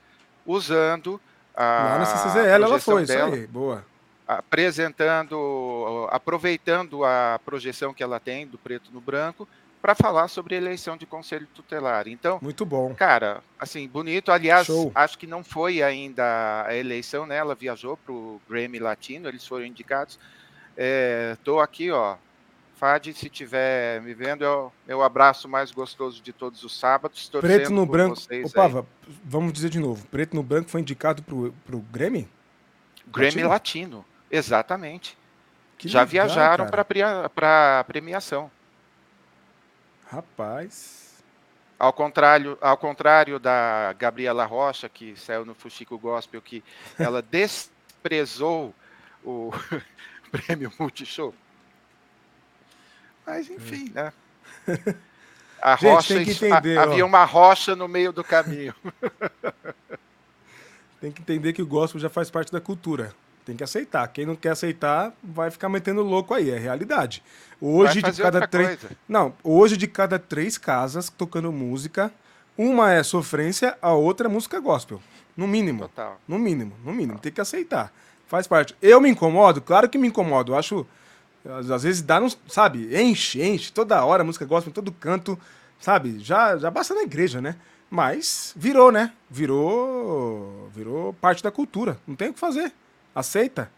[0.46, 1.20] usando
[1.56, 1.64] a.
[1.64, 3.86] Lá na CCZL ela foi, dela, isso aí, boa.
[4.28, 9.48] Apresentando, aproveitando a projeção que ela tem do preto no branco
[9.82, 12.08] para falar sobre eleição de conselho tutelar.
[12.08, 12.94] Então, muito bom.
[12.94, 14.32] Cara, assim, bonito.
[14.32, 14.92] Aliás, Show.
[14.94, 17.38] acho que não foi ainda a eleição, né?
[17.38, 20.20] Ela viajou para o Grammy Latino, eles foram indicados.
[21.34, 22.16] Estou é, aqui, ó,
[22.80, 27.30] Fad, se estiver me vendo, é, o abraço mais gostoso de todos os sábados.
[27.42, 28.18] Preto no branco.
[28.46, 28.86] Opa,
[29.22, 30.08] vamos dizer de novo.
[30.08, 32.30] Preto no branco foi indicado para o Grammy?
[33.08, 35.18] Grammy Latino, Latino exatamente.
[35.78, 36.68] Que Já legal, viajaram
[37.36, 38.50] para a premiação.
[40.10, 41.22] Rapaz.
[41.78, 46.64] Ao contrário, ao contrário da Gabriela Rocha, que saiu no Fuxico Gospel, que
[46.98, 48.74] ela desprezou
[49.22, 49.52] o
[50.32, 51.34] prêmio Multishow.
[53.30, 54.12] Mas enfim, né?
[55.62, 58.74] A Gente, rocha, entender, a, havia uma rocha no meio do caminho.
[61.02, 63.14] tem que entender que o gospel já faz parte da cultura.
[63.46, 64.08] Tem que aceitar.
[64.08, 67.22] Quem não quer aceitar vai ficar metendo louco aí, é realidade.
[67.60, 68.96] Hoje de cada três, coisa.
[69.06, 72.10] não, hoje de cada três casas tocando música,
[72.58, 75.02] uma é sofrência, a outra é música gospel.
[75.36, 75.82] No mínimo.
[75.82, 76.22] Total.
[76.26, 77.16] No mínimo, no mínimo.
[77.16, 77.24] Total.
[77.24, 77.92] Tem que aceitar.
[78.28, 78.78] Faz parte.
[78.82, 79.60] Eu me incomodo?
[79.60, 80.54] Claro que me incomodo.
[80.54, 80.88] Eu acho
[81.50, 85.40] às vezes dá, no, sabe, enche, enche, toda hora, música gospel em todo canto,
[85.80, 86.20] sabe?
[86.20, 87.56] Já, já basta na igreja, né?
[87.90, 89.12] Mas virou, né?
[89.30, 91.98] Virou, virou parte da cultura.
[92.08, 92.72] Não tem o que fazer.
[93.16, 93.72] Aceita.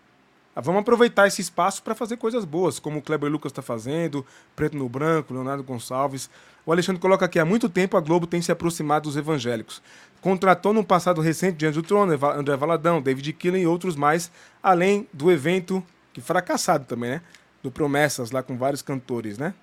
[0.53, 4.25] Ah, vamos aproveitar esse espaço para fazer coisas boas, como o Kleber Lucas está fazendo,
[4.53, 6.29] Preto no Branco, Leonardo Gonçalves.
[6.65, 9.81] O Alexandre coloca aqui: há muito tempo a Globo tem se aproximado dos evangélicos.
[10.19, 14.29] Contratou no passado recente Diante do Trono, André Valadão, David Killen e outros mais,
[14.61, 15.81] além do evento,
[16.11, 17.21] que fracassado também, né?
[17.61, 19.53] Do Promessas, lá com vários cantores, né?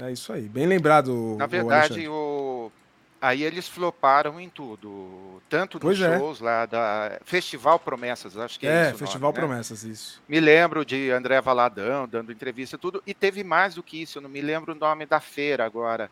[0.00, 0.42] É isso aí.
[0.42, 1.36] Bem lembrado.
[1.38, 2.70] Na verdade, o,
[3.20, 5.42] aí eles floparam em tudo.
[5.48, 6.18] Tanto nos é.
[6.18, 8.98] shows lá da Festival Promessas, acho que é, é isso.
[8.98, 9.46] Festival nome, né?
[9.46, 9.90] Promessas, né?
[9.90, 10.22] isso.
[10.28, 13.02] Me lembro de André Valadão dando entrevista, tudo.
[13.06, 16.10] E teve mais do que isso, eu não me lembro o nome da feira agora.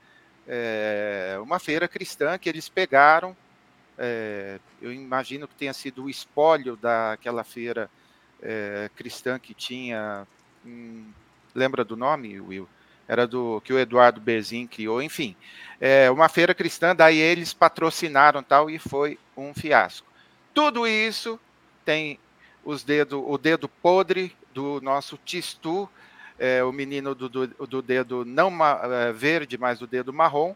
[0.49, 3.37] É, uma feira cristã que eles pegaram.
[3.99, 7.89] É, eu imagino que tenha sido o espólio daquela feira
[8.43, 10.27] é, cristã que tinha
[10.67, 11.05] Hum,
[11.55, 12.69] lembra do nome, Will?
[13.09, 15.37] Era do que o Eduardo Bezin criou, enfim.
[15.81, 20.07] É, uma feira cristã, daí eles patrocinaram tal e foi um fiasco.
[20.53, 21.39] Tudo isso
[21.85, 22.19] tem
[22.65, 25.89] os dedo, o dedo podre do nosso Tistu,
[26.39, 30.55] é, o menino do, do, do dedo não é, verde, mas do dedo marrom.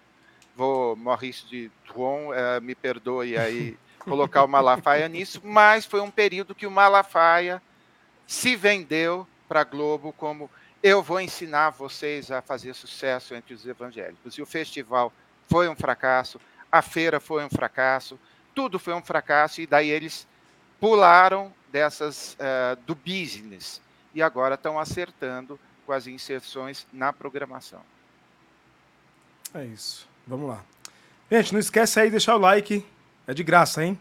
[0.56, 6.10] Vou, Maurício de Tuon, é, me perdoe aí colocar o Malafaia nisso, mas foi um
[6.10, 7.62] período que o Malafaia
[8.26, 10.48] se vendeu para a Globo como
[10.80, 14.38] eu vou ensinar vocês a fazer sucesso entre os evangélicos.
[14.38, 15.12] E o festival
[15.48, 18.16] foi um fracasso, a feira foi um fracasso,
[18.54, 20.24] tudo foi um fracasso, e daí eles
[20.78, 23.82] pularam dessas uh, do business
[24.14, 27.80] e agora estão acertando com as inserções na programação.
[29.52, 30.08] É isso.
[30.28, 30.64] Vamos lá.
[31.28, 32.86] Gente, não esquece aí de deixar o like.
[33.26, 33.98] É de graça, hein?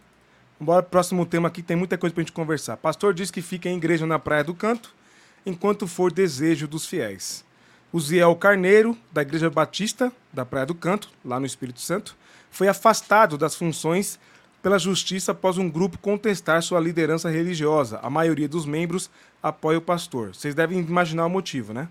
[0.60, 2.78] Vamos pro próximo tema aqui, tem muita coisa pra gente conversar.
[2.78, 4.99] Pastor diz que fica em igreja na Praia do Canto
[5.45, 7.43] enquanto for desejo dos fiéis.
[7.91, 12.15] O Ziel Carneiro, da Igreja Batista da Praia do Canto, lá no Espírito Santo,
[12.52, 14.19] foi afastado das funções
[14.62, 17.99] pela justiça após um grupo contestar sua liderança religiosa.
[18.04, 19.10] A maioria dos membros
[19.41, 20.36] apoia o pastor.
[20.36, 21.88] Vocês devem imaginar o motivo, né?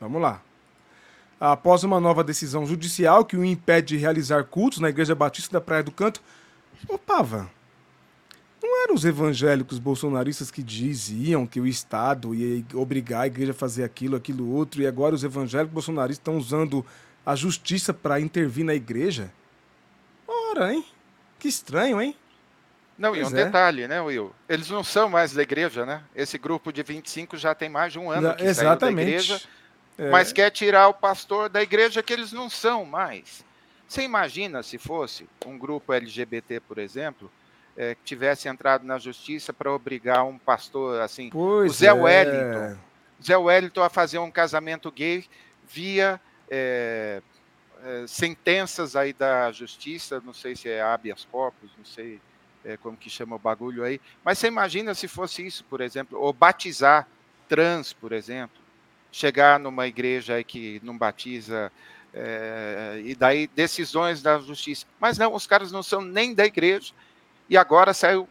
[0.00, 0.42] Vamos lá.
[1.40, 5.60] Após uma nova decisão judicial que o impede de realizar cultos na Igreja Batista da
[5.60, 6.20] Praia do Canto.
[6.88, 7.50] Ô, Pava,
[8.64, 13.54] não eram os evangélicos bolsonaristas que diziam que o Estado ia obrigar a igreja a
[13.54, 16.84] fazer aquilo, aquilo outro, e agora os evangélicos bolsonaristas estão usando
[17.24, 19.30] a justiça para intervir na igreja?
[20.26, 20.84] Ora, hein?
[21.38, 22.16] Que estranho, hein?
[22.96, 23.44] Não, pois e um é.
[23.44, 24.34] detalhe, né, Will?
[24.48, 26.02] Eles não são mais da igreja, né?
[26.14, 28.96] Esse grupo de 25 já tem mais de um ano que Exatamente.
[28.96, 29.42] da igreja,
[29.98, 30.10] é.
[30.10, 33.44] mas quer tirar o pastor da igreja que eles não são mais.
[33.86, 37.30] Você imagina se fosse um grupo LGBT, por exemplo,
[37.76, 41.92] é, que tivesse entrado na justiça para obrigar um pastor assim, pois o Zé é.
[41.92, 42.78] Wellington,
[43.22, 45.24] Zé Wellington a fazer um casamento gay
[45.68, 47.22] via é,
[47.82, 52.20] é, sentenças aí da justiça, não sei se é habeas corpus, não sei
[52.64, 56.18] é, como que chama o bagulho aí, mas você imagina se fosse isso, por exemplo,
[56.18, 57.08] ou batizar
[57.48, 58.56] trans, por exemplo,
[59.10, 61.70] chegar numa igreja aí que não batiza
[62.12, 64.86] é, e daí decisões da justiça.
[65.00, 66.92] Mas não, os caras não são nem da igreja
[67.48, 68.28] e agora saiu.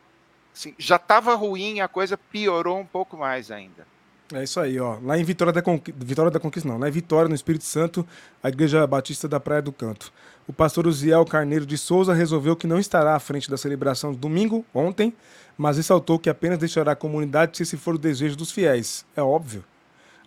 [0.53, 3.87] Assim, já estava ruim, a coisa piorou um pouco mais ainda.
[4.31, 4.97] É isso aí, ó.
[5.01, 6.77] Lá em Vitória da, Conquista, Vitória da Conquista, não.
[6.77, 8.05] Lá em Vitória, no Espírito Santo,
[8.41, 10.11] a Igreja Batista da Praia do Canto.
[10.47, 14.17] O pastor Uziel Carneiro de Souza resolveu que não estará à frente da celebração do
[14.17, 15.13] domingo, ontem,
[15.57, 19.05] mas ressaltou que apenas deixará a comunidade se esse for o desejo dos fiéis.
[19.15, 19.63] É óbvio.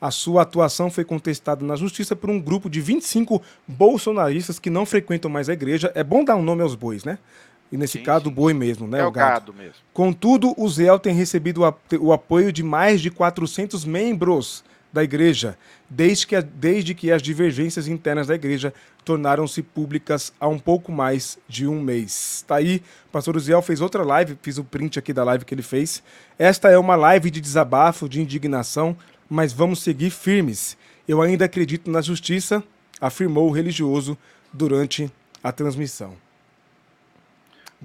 [0.00, 4.84] A sua atuação foi contestada na justiça por um grupo de 25 bolsonaristas que não
[4.84, 5.90] frequentam mais a igreja.
[5.94, 7.18] É bom dar um nome aos bois, né?
[7.70, 8.30] E nesse sim, caso, sim.
[8.30, 9.00] o boi mesmo, né?
[9.00, 9.52] É o gado.
[9.52, 9.74] gado mesmo.
[9.92, 11.62] Contudo, o Zéu tem recebido
[12.00, 15.58] o apoio de mais de 400 membros da igreja,
[15.90, 18.72] desde que, desde que as divergências internas da igreja
[19.04, 22.44] tornaram-se públicas há um pouco mais de um mês.
[22.46, 25.54] Tá aí, o pastor Uziel fez outra live, fiz o print aqui da live que
[25.54, 26.02] ele fez.
[26.38, 28.96] Esta é uma live de desabafo, de indignação,
[29.28, 30.78] mas vamos seguir firmes.
[31.06, 32.64] Eu ainda acredito na justiça,
[33.00, 34.16] afirmou o religioso
[34.52, 35.10] durante
[35.42, 36.14] a transmissão.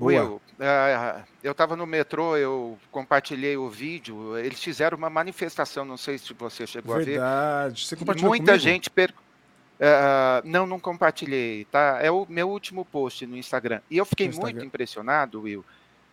[0.02, 0.24] Boa.
[0.24, 4.36] Will, uh, eu estava no metrô, eu compartilhei o vídeo.
[4.38, 7.20] Eles fizeram uma manifestação, não sei se você chegou Verdade.
[7.20, 7.60] a ver.
[7.62, 7.86] Verdade.
[7.86, 8.64] Você compartilhou Muita comigo?
[8.64, 9.12] gente per...
[9.12, 12.00] Uh, não, não compartilhei, tá?
[12.02, 13.82] É o meu último post no Instagram.
[13.90, 15.64] E eu fiquei muito impressionado, Will.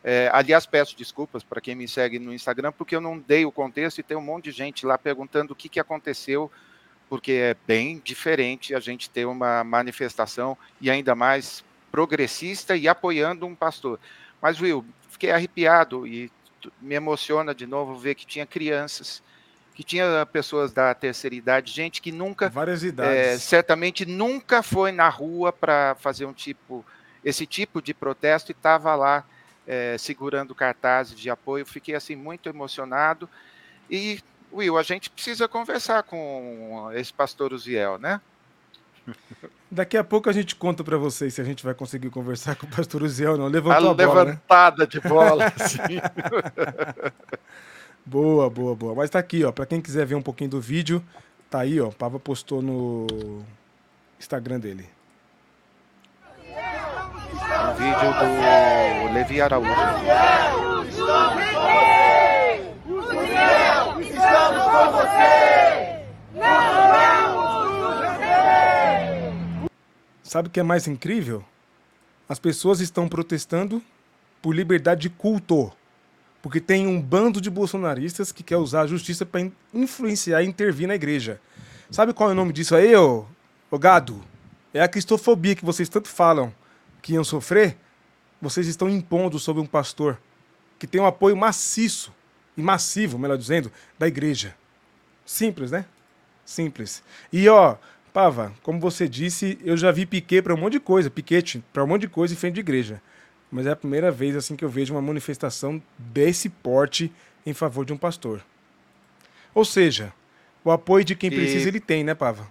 [0.02, 3.52] É, aliás, peço desculpas para quem me segue no Instagram, porque eu não dei o
[3.52, 6.50] contexto e tem um monte de gente lá perguntando o que, que aconteceu,
[7.08, 13.46] porque é bem diferente a gente ter uma manifestação e ainda mais progressista e apoiando
[13.46, 13.98] um pastor.
[14.40, 16.30] Mas, Will, fiquei arrepiado e
[16.80, 19.22] me emociona de novo ver que tinha crianças,
[19.74, 24.90] que tinha pessoas da terceira idade, gente que nunca, várias idades, é, certamente nunca foi
[24.90, 26.84] na rua para fazer um tipo,
[27.24, 29.24] esse tipo de protesto e estava lá
[29.66, 31.64] é, segurando cartazes de apoio.
[31.64, 33.28] Fiquei assim muito emocionado
[33.88, 34.20] e
[34.52, 38.20] Will, a gente precisa conversar com esse pastor Uziel, né?
[39.70, 42.66] Daqui a pouco a gente conta para vocês se a gente vai conseguir conversar com
[42.66, 43.46] o pastor Uziel ou não.
[43.46, 44.30] Levantou a, a bola, né?
[44.30, 44.86] levantada né?
[44.86, 46.00] de bola, sim.
[48.04, 48.94] boa, boa, boa.
[48.94, 51.04] Mas tá aqui, ó, para quem quiser ver um pouquinho do vídeo,
[51.50, 53.06] tá aí, ó, o Pava postou no
[54.18, 54.88] Instagram dele.
[56.50, 59.70] Um vídeo do Levi Araújo.
[64.00, 66.04] Estamos com você!
[66.34, 66.87] Não
[70.28, 71.42] Sabe o que é mais incrível?
[72.28, 73.82] As pessoas estão protestando
[74.42, 75.72] por liberdade de culto.
[76.42, 80.86] Porque tem um bando de bolsonaristas que quer usar a justiça para influenciar e intervir
[80.86, 81.40] na igreja.
[81.90, 83.24] Sabe qual é o nome disso aí, ô,
[83.70, 84.22] ô gado?
[84.74, 86.54] É a cristofobia que vocês tanto falam
[87.00, 87.78] que iam sofrer.
[88.40, 90.20] Vocês estão impondo sobre um pastor
[90.78, 92.12] que tem um apoio maciço
[92.54, 94.54] e massivo, melhor dizendo, da igreja.
[95.24, 95.86] Simples, né?
[96.44, 97.02] Simples.
[97.32, 97.76] E ó,
[98.18, 101.84] Pava, como você disse, eu já vi piquet para um monte de coisa, piquete para
[101.84, 103.00] um monte de coisa em frente de igreja.
[103.48, 107.12] Mas é a primeira vez assim que eu vejo uma manifestação desse porte
[107.46, 108.44] em favor de um pastor.
[109.54, 110.12] Ou seja,
[110.64, 111.32] o apoio de quem e...
[111.32, 112.50] precisa ele tem, né, Pava?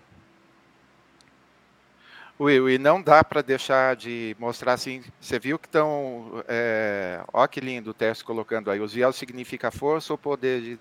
[2.40, 5.04] Will, e não dá para deixar de mostrar assim.
[5.20, 6.46] Você viu que estão.
[6.48, 8.80] É, ó, que lindo o texto colocando aí.
[8.80, 10.80] O Ziel significa força ou poder de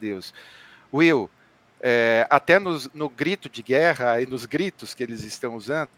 [0.00, 0.34] Deus.
[0.92, 1.30] Will,
[1.80, 5.90] é, até nos, no grito de guerra e nos gritos que eles estão usando,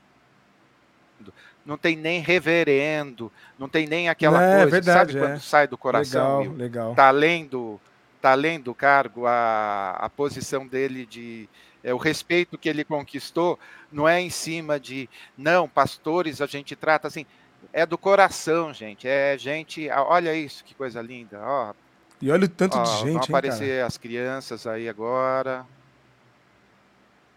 [1.64, 5.28] não tem nem reverendo, não tem nem aquela é, coisa, verdade, sabe é.
[5.28, 6.40] quando sai do coração?
[6.40, 6.94] Legal, legal.
[6.94, 7.78] Tá além do,
[8.22, 11.48] tá além do cargo, a, a posição dele de
[11.84, 13.58] é, o respeito que ele conquistou
[13.92, 17.26] não é em cima de não, pastores a gente trata assim,
[17.72, 19.06] é do coração, gente.
[19.06, 19.88] É gente.
[19.90, 21.38] Olha isso, que coisa linda.
[21.42, 21.74] Ó,
[22.20, 23.12] e olha o tanto ó, de gente.
[23.12, 25.64] Vão aparecer hein, as crianças aí agora.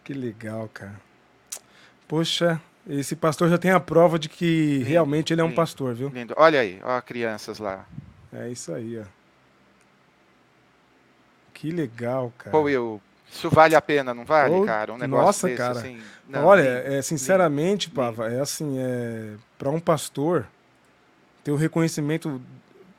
[0.03, 0.99] Que legal, cara.
[2.07, 5.55] Poxa, esse pastor já tem a prova de que lindo, realmente ele é um lindo,
[5.55, 6.09] pastor, viu?
[6.09, 6.33] Lindo.
[6.37, 7.85] Olha aí, ó, crianças lá.
[8.33, 9.03] É isso aí, ó.
[11.53, 12.51] Que legal, cara.
[12.51, 12.99] Pô, eu.
[13.31, 14.91] Isso vale a pena, não vale, oh, cara?
[14.91, 15.79] Um negócio nossa, desse, cara.
[15.79, 20.47] Assim, não, Olha, é, sinceramente, Pava, é assim, é, para um pastor
[21.43, 22.41] ter o reconhecimento.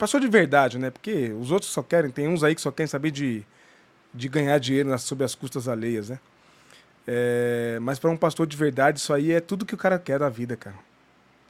[0.02, 0.90] Pastor de verdade, né?
[0.90, 3.46] Porque os outros só querem, tem uns aí que só querem saber de,
[4.12, 6.18] de ganhar dinheiro nas, sob as custas alheias, né?
[7.06, 10.18] É, mas para um pastor de verdade, isso aí é tudo que o cara quer
[10.18, 10.74] na vida, cara.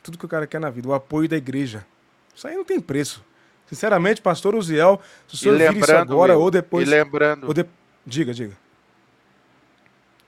[0.02, 0.86] Tudo que o cara quer na vida.
[0.86, 1.86] O apoio da igreja.
[2.34, 3.24] Isso aí não tem preço.
[3.64, 6.86] Sinceramente, pastor Uziel, se o senhor vir isso agora ou depois.
[6.86, 7.46] E lembrando.
[7.46, 7.64] Ou de...
[8.04, 8.54] Diga, diga.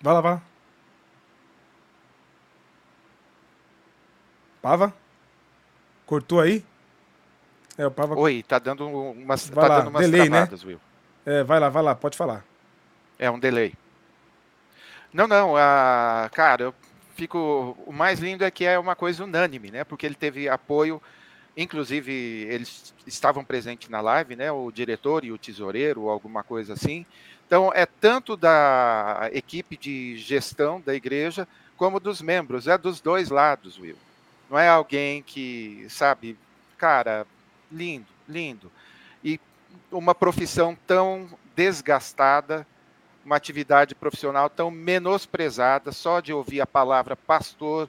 [0.00, 0.42] Vai lá, vai lá.
[4.62, 4.94] Pava?
[6.06, 6.64] Cortou aí?
[7.76, 8.16] É, Pava.
[8.16, 9.78] Oi, tá dando umas, vai tá lá.
[9.80, 10.28] dando umas delay, né?
[10.28, 10.68] travadas, né?
[10.68, 10.80] Will.
[11.26, 12.44] É, vai lá, vai lá, pode falar.
[13.18, 13.74] É um delay.
[15.12, 16.74] Não, não, a, cara, eu
[17.14, 17.76] fico.
[17.86, 19.84] O mais lindo é que é uma coisa unânime, né?
[19.84, 21.00] Porque ele teve apoio,
[21.56, 22.12] inclusive
[22.50, 24.52] eles estavam presentes na live, né?
[24.52, 27.06] O diretor e o tesoureiro, ou alguma coisa assim.
[27.46, 31.46] Então é tanto da equipe de gestão da igreja
[31.76, 33.96] como dos membros, é dos dois lados, Will.
[34.48, 36.36] Não é alguém que, sabe,
[36.78, 37.26] cara,
[37.74, 38.70] lindo, lindo.
[39.22, 39.40] E
[39.90, 42.66] uma profissão tão desgastada
[43.24, 47.88] uma atividade profissional tão menosprezada, só de ouvir a palavra pastor,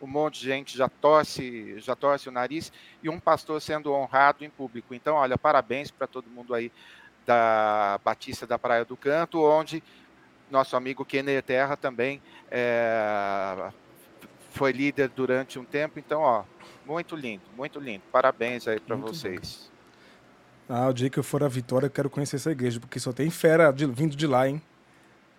[0.00, 2.72] um monte de gente já torce, já torce o nariz,
[3.02, 4.94] e um pastor sendo honrado em público.
[4.94, 6.72] Então, olha, parabéns para todo mundo aí
[7.26, 9.82] da Batista da Praia do Canto, onde
[10.50, 13.70] nosso amigo Kenner Terra também é,
[14.52, 15.98] foi líder durante um tempo.
[15.98, 16.44] Então, ó,
[16.86, 18.02] muito lindo, muito lindo.
[18.12, 19.70] Parabéns aí para vocês.
[20.68, 23.12] Ah, o dia que eu for a Vitória, eu quero conhecer essa igreja, porque só
[23.12, 24.60] tem fera de, vindo de lá, hein?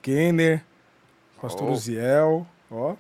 [0.01, 0.63] Kenner,
[1.41, 1.71] Pastor oh.
[1.71, 2.95] Uziel, ó.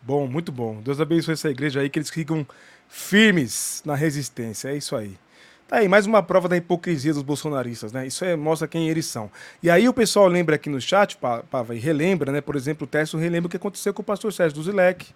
[0.00, 0.80] Bom, muito bom.
[0.80, 2.46] Deus abençoe essa igreja aí, que eles ficam
[2.88, 4.68] firmes na resistência.
[4.68, 5.18] É isso aí.
[5.66, 8.06] Tá aí, mais uma prova da hipocrisia dos bolsonaristas, né?
[8.06, 9.28] Isso é, mostra quem eles são.
[9.60, 12.40] E aí o pessoal lembra aqui no chat, Pava, e relembra, né?
[12.40, 15.12] Por exemplo, o Tércio relembra o que aconteceu com o pastor Sérgio Duzilek,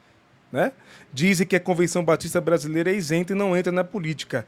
[0.52, 0.72] né?
[1.12, 4.46] Dizem que a Convenção Batista Brasileira é isenta e não entra na política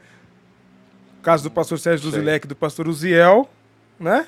[1.23, 3.49] caso do pastor Sérgio Duzilek e do pastor Uziel,
[3.99, 4.27] né?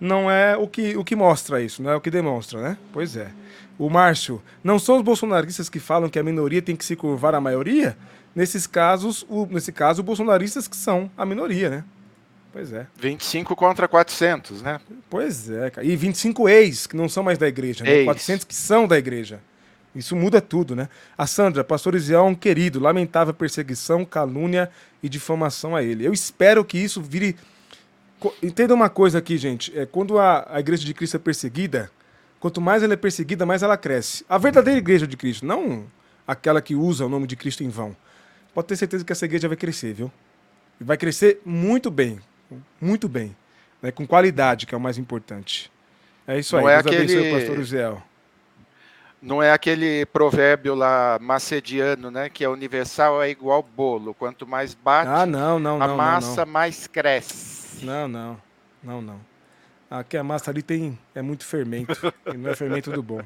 [0.00, 2.78] Não é o que, o que mostra isso, não é o que demonstra, né?
[2.92, 3.30] Pois é.
[3.78, 7.34] O Márcio, não são os bolsonaristas que falam que a minoria tem que se curvar
[7.34, 7.96] à maioria?
[8.34, 11.84] Nesses casos, o, nesse caso, bolsonaristas que são a minoria, né?
[12.52, 12.86] Pois é.
[12.98, 14.80] 25 contra 400, né?
[15.08, 15.86] Pois é, cara.
[15.86, 18.04] E 25 ex, que não são mais da igreja, né?
[18.04, 19.40] 400 que são da igreja.
[19.94, 20.88] Isso muda tudo, né?
[21.16, 24.70] A Sandra, pastor Isiel é um querido, lamentável perseguição, calúnia
[25.02, 26.06] e difamação a ele.
[26.06, 27.36] Eu espero que isso vire.
[28.42, 29.76] Entenda uma coisa aqui, gente.
[29.78, 31.90] É, quando a, a igreja de Cristo é perseguida,
[32.40, 34.24] quanto mais ela é perseguida, mais ela cresce.
[34.28, 35.84] A verdadeira igreja de Cristo, não
[36.26, 37.94] aquela que usa o nome de Cristo em vão.
[38.54, 40.10] Pode ter certeza que essa igreja vai crescer, viu?
[40.80, 42.18] E vai crescer muito bem.
[42.80, 43.34] Muito bem.
[43.80, 43.90] Né?
[43.90, 45.70] Com qualidade, que é o mais importante.
[46.26, 46.62] É isso aí.
[46.62, 47.12] Não é Deus aquele...
[47.12, 48.02] abençoe, pastor Isiel.
[49.22, 52.28] Não é aquele provérbio lá macediano, né?
[52.28, 54.12] Que é universal é igual bolo.
[54.12, 57.84] Quanto mais bate ah, não, não, a não, massa, mais cresce.
[57.84, 58.36] Não, não.
[58.82, 59.20] Não, não.
[59.88, 62.12] Aqui a massa ali tem é muito fermento.
[62.34, 63.20] e não é fermento do bom.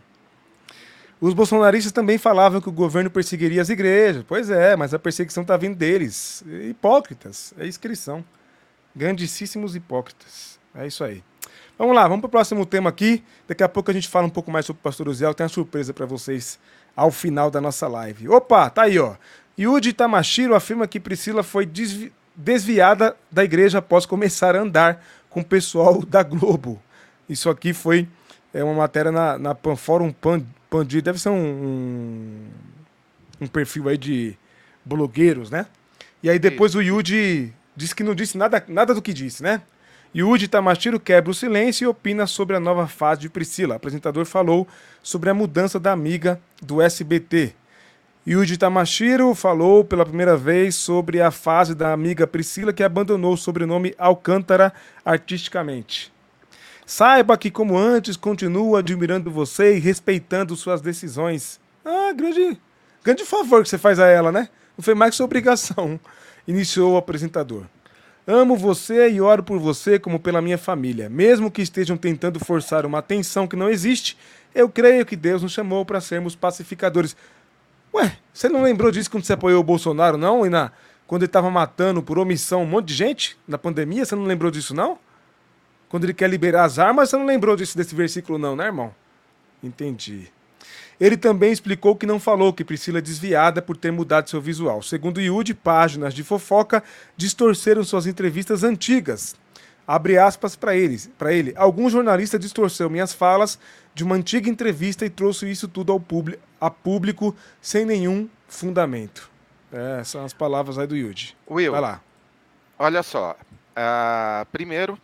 [1.18, 4.22] Os bolsonaristas também falavam que o governo perseguiria as igrejas.
[4.28, 6.44] Pois é, mas a perseguição está vindo deles.
[6.68, 7.54] Hipócritas.
[7.56, 8.22] É inscrição.
[8.94, 10.58] Grandíssimos hipócritas.
[10.74, 11.22] É isso aí.
[11.78, 13.22] Vamos lá, vamos para o próximo tema aqui.
[13.46, 15.34] Daqui a pouco a gente fala um pouco mais sobre o pastor Uziel.
[15.34, 16.58] Tem uma surpresa para vocês
[16.96, 18.28] ao final da nossa live.
[18.30, 19.14] Opa, tá aí, ó.
[19.58, 25.40] Yudi Tamashiro afirma que Priscila foi desvi desviada da igreja após começar a andar com
[25.40, 26.80] o pessoal da Globo.
[27.28, 28.08] Isso aqui foi
[28.52, 31.02] é, uma matéria na, na Panforum Pan, Pandi.
[31.02, 32.46] Deve ser um, um,
[33.42, 34.36] um, perfil aí de
[34.84, 35.66] blogueiros, né?
[36.22, 39.62] E aí depois o Yudi disse que não disse nada, nada do que disse, né?
[40.16, 43.74] Yuji Tamashiro quebra o silêncio e opina sobre a nova fase de Priscila.
[43.74, 44.66] O apresentador falou
[45.02, 47.54] sobre a mudança da amiga do SBT.
[48.26, 53.36] Yuji Tamashiro falou pela primeira vez sobre a fase da amiga Priscila que abandonou o
[53.36, 54.72] sobrenome Alcântara
[55.04, 56.10] artisticamente.
[56.86, 61.60] Saiba que, como antes, continuo admirando você e respeitando suas decisões.
[61.84, 62.58] Ah, grande,
[63.04, 64.48] grande favor que você faz a ela, né?
[64.78, 66.00] Não foi mais que sua obrigação,
[66.48, 67.66] iniciou o apresentador.
[68.26, 71.08] Amo você e oro por você como pela minha família.
[71.08, 74.18] Mesmo que estejam tentando forçar uma tensão que não existe,
[74.52, 77.16] eu creio que Deus nos chamou para sermos pacificadores.
[77.94, 80.44] Ué, você não lembrou disso quando você apoiou o Bolsonaro, não?
[80.50, 80.72] Na,
[81.06, 84.50] quando ele tava matando por omissão um monte de gente na pandemia, você não lembrou
[84.50, 84.98] disso, não?
[85.88, 88.92] Quando ele quer liberar as armas, você não lembrou disso, desse versículo, não, né, irmão?
[89.62, 90.32] Entendi.
[90.98, 94.82] Ele também explicou que não falou que Priscila é desviada por ter mudado seu visual.
[94.82, 96.82] Segundo Yudi, páginas de fofoca
[97.16, 99.36] distorceram suas entrevistas antigas.
[99.86, 101.52] Abre aspas para ele, para ele.
[101.56, 103.58] Algum jornalista distorceu minhas falas
[103.94, 109.30] de uma antiga entrevista e trouxe isso tudo ao público, a público sem nenhum fundamento.
[109.72, 111.36] É, são as palavras aí do Yudi.
[111.48, 112.00] Will, Vai lá.
[112.78, 113.36] olha só.
[113.76, 114.98] ah, primeiro,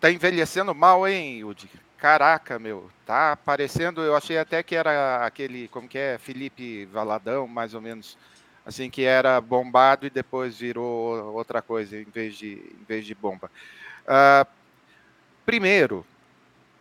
[0.00, 1.70] tá envelhecendo mal, hein, Yudi?
[2.04, 4.02] Caraca, meu, tá parecendo.
[4.02, 8.18] Eu achei até que era aquele, como que é, Felipe Valadão, mais ou menos,
[8.66, 13.14] assim, que era bombado e depois virou outra coisa em vez de, em vez de
[13.14, 13.50] bomba.
[14.06, 14.46] Ah,
[15.46, 16.04] primeiro,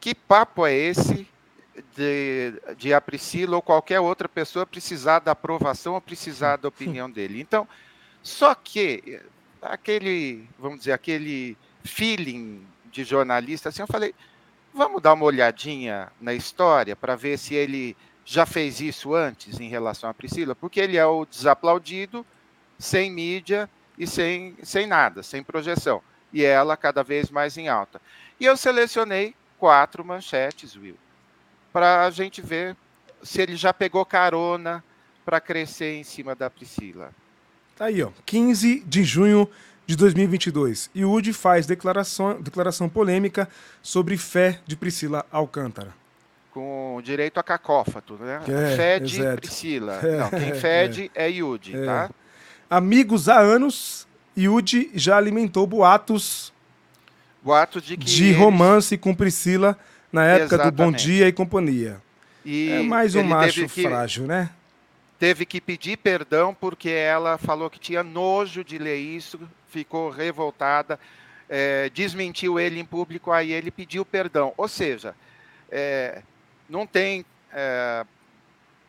[0.01, 1.25] que papo é esse
[1.95, 7.09] de, de a Priscila ou qualquer outra pessoa precisar da aprovação ou precisar da opinião
[7.09, 7.39] dele?
[7.39, 7.65] Então,
[8.21, 9.21] só que
[9.61, 14.13] aquele, vamos dizer, aquele feeling de jornalista, assim, eu falei,
[14.73, 17.95] vamos dar uma olhadinha na história para ver se ele
[18.25, 22.25] já fez isso antes em relação à Priscila, porque ele é o desaplaudido,
[22.79, 26.01] sem mídia e sem, sem nada, sem projeção.
[26.31, 28.01] E ela cada vez mais em alta.
[28.39, 30.97] E eu selecionei quatro manchetes, Will,
[31.71, 32.75] para a gente ver
[33.21, 34.83] se ele já pegou carona
[35.23, 37.13] para crescer em cima da Priscila.
[37.75, 38.11] Tá aí, ó.
[38.25, 39.49] 15 de junho
[39.85, 40.89] de 2022.
[40.95, 43.47] Yudi faz declaração, declaração polêmica
[43.81, 45.93] sobre fé de Priscila Alcântara.
[46.51, 48.39] com direito a cacófato, né?
[48.47, 49.41] É, fede exato.
[49.41, 49.99] Priscila.
[50.03, 51.83] É, Não, quem fede é, Yudi, É.
[51.85, 52.09] tá?
[52.69, 54.07] Amigos há anos,
[54.37, 56.53] Yudi já alimentou boatos
[57.41, 59.77] Boato de que de eles- romance com Priscila
[60.11, 61.03] na época do Bom Exatamente.
[61.03, 61.97] Dia e Companhia.
[62.45, 64.49] e É mais um macho que, frágil, né?
[65.23, 70.99] Teve que pedir perdão porque ela falou que tinha nojo de ler isso, ficou revoltada,
[71.47, 74.53] é, desmentiu ele em público, aí ele pediu perdão.
[74.57, 75.15] Ou seja,
[75.71, 76.21] é,
[76.67, 78.05] não tem é,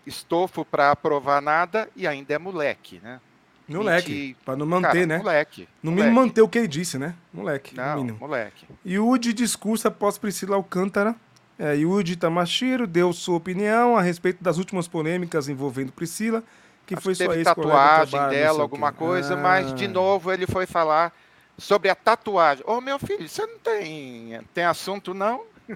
[0.05, 3.20] estofo para aprovar nada e ainda é moleque, né?
[3.68, 5.18] Moleque, pra não manter, Cara, né?
[5.18, 5.68] Moleque.
[5.80, 6.09] No moleque.
[6.11, 7.14] mínimo manter o que ele disse, né?
[7.32, 8.18] Moleque, no Não, mínimo.
[8.18, 8.66] moleque.
[8.85, 11.14] Yudi discursa após Priscila Alcântara.
[11.59, 16.42] É, Yudi Tamashiro deu sua opinião a respeito das últimas polêmicas envolvendo Priscila,
[16.84, 19.88] que Acho foi que sua teve de tatuagem trabalho, dela, alguma coisa, mas de Ah,
[19.88, 21.12] novo ele foi falar
[21.57, 22.64] sobre a tatuagem.
[22.66, 25.42] Ô meu filho, você não tem, tem assunto não?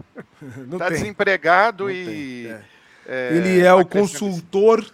[0.78, 2.04] Tá tem, desempregado não e.
[2.04, 2.62] tem, é.
[3.06, 4.84] é, Ele é tá o consultor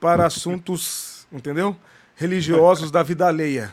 [0.00, 1.76] para assuntos, entendeu?
[2.14, 3.72] Religiosos da vida alheia.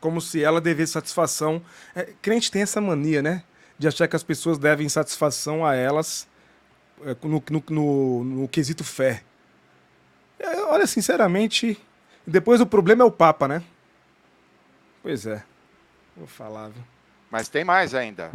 [0.00, 1.62] Como se ela devesse satisfação.
[1.94, 3.44] É, crente tem essa mania, né?
[3.82, 6.28] De achar que as pessoas devem satisfação a elas
[7.04, 9.24] é, no, no, no- no quesito fé.
[10.38, 11.76] É, olha, sinceramente,
[12.24, 13.60] depois o problema é o Papa, né?
[15.02, 15.42] Pois é.
[16.16, 16.80] Vou falar, viu?
[17.28, 18.30] Mas tem mais ainda.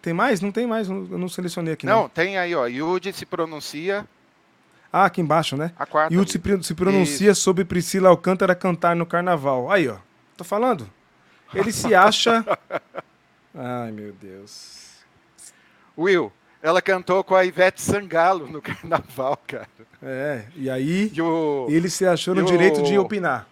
[0.00, 0.40] Tem mais?
[0.40, 0.88] Não tem mais.
[0.88, 1.84] Eu não selecionei aqui.
[1.84, 2.02] Não.
[2.02, 2.66] Não, tem aí, ó.
[2.68, 4.06] Yudi se pronuncia
[4.92, 5.72] Ah, aqui embaixo, né?
[5.76, 6.14] a quarta.
[6.14, 9.72] Yudi se, pronuncia sobre Priscila Alcântara cantar no carnaval.
[9.72, 9.96] Aí, ó.
[10.36, 10.88] Tô falando?
[11.52, 12.44] Ele se acha.
[13.56, 14.86] Ai, meu Deus.
[15.96, 16.30] Will,
[16.62, 19.68] ela cantou com a Ivete Sangalo no carnaval, cara.
[20.02, 21.66] É, e aí E o...
[21.70, 23.48] ele se achou no e o- direito de opinar.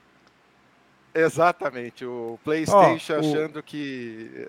[1.14, 4.48] Exatamente, o PlayStation Ó, o- achando que.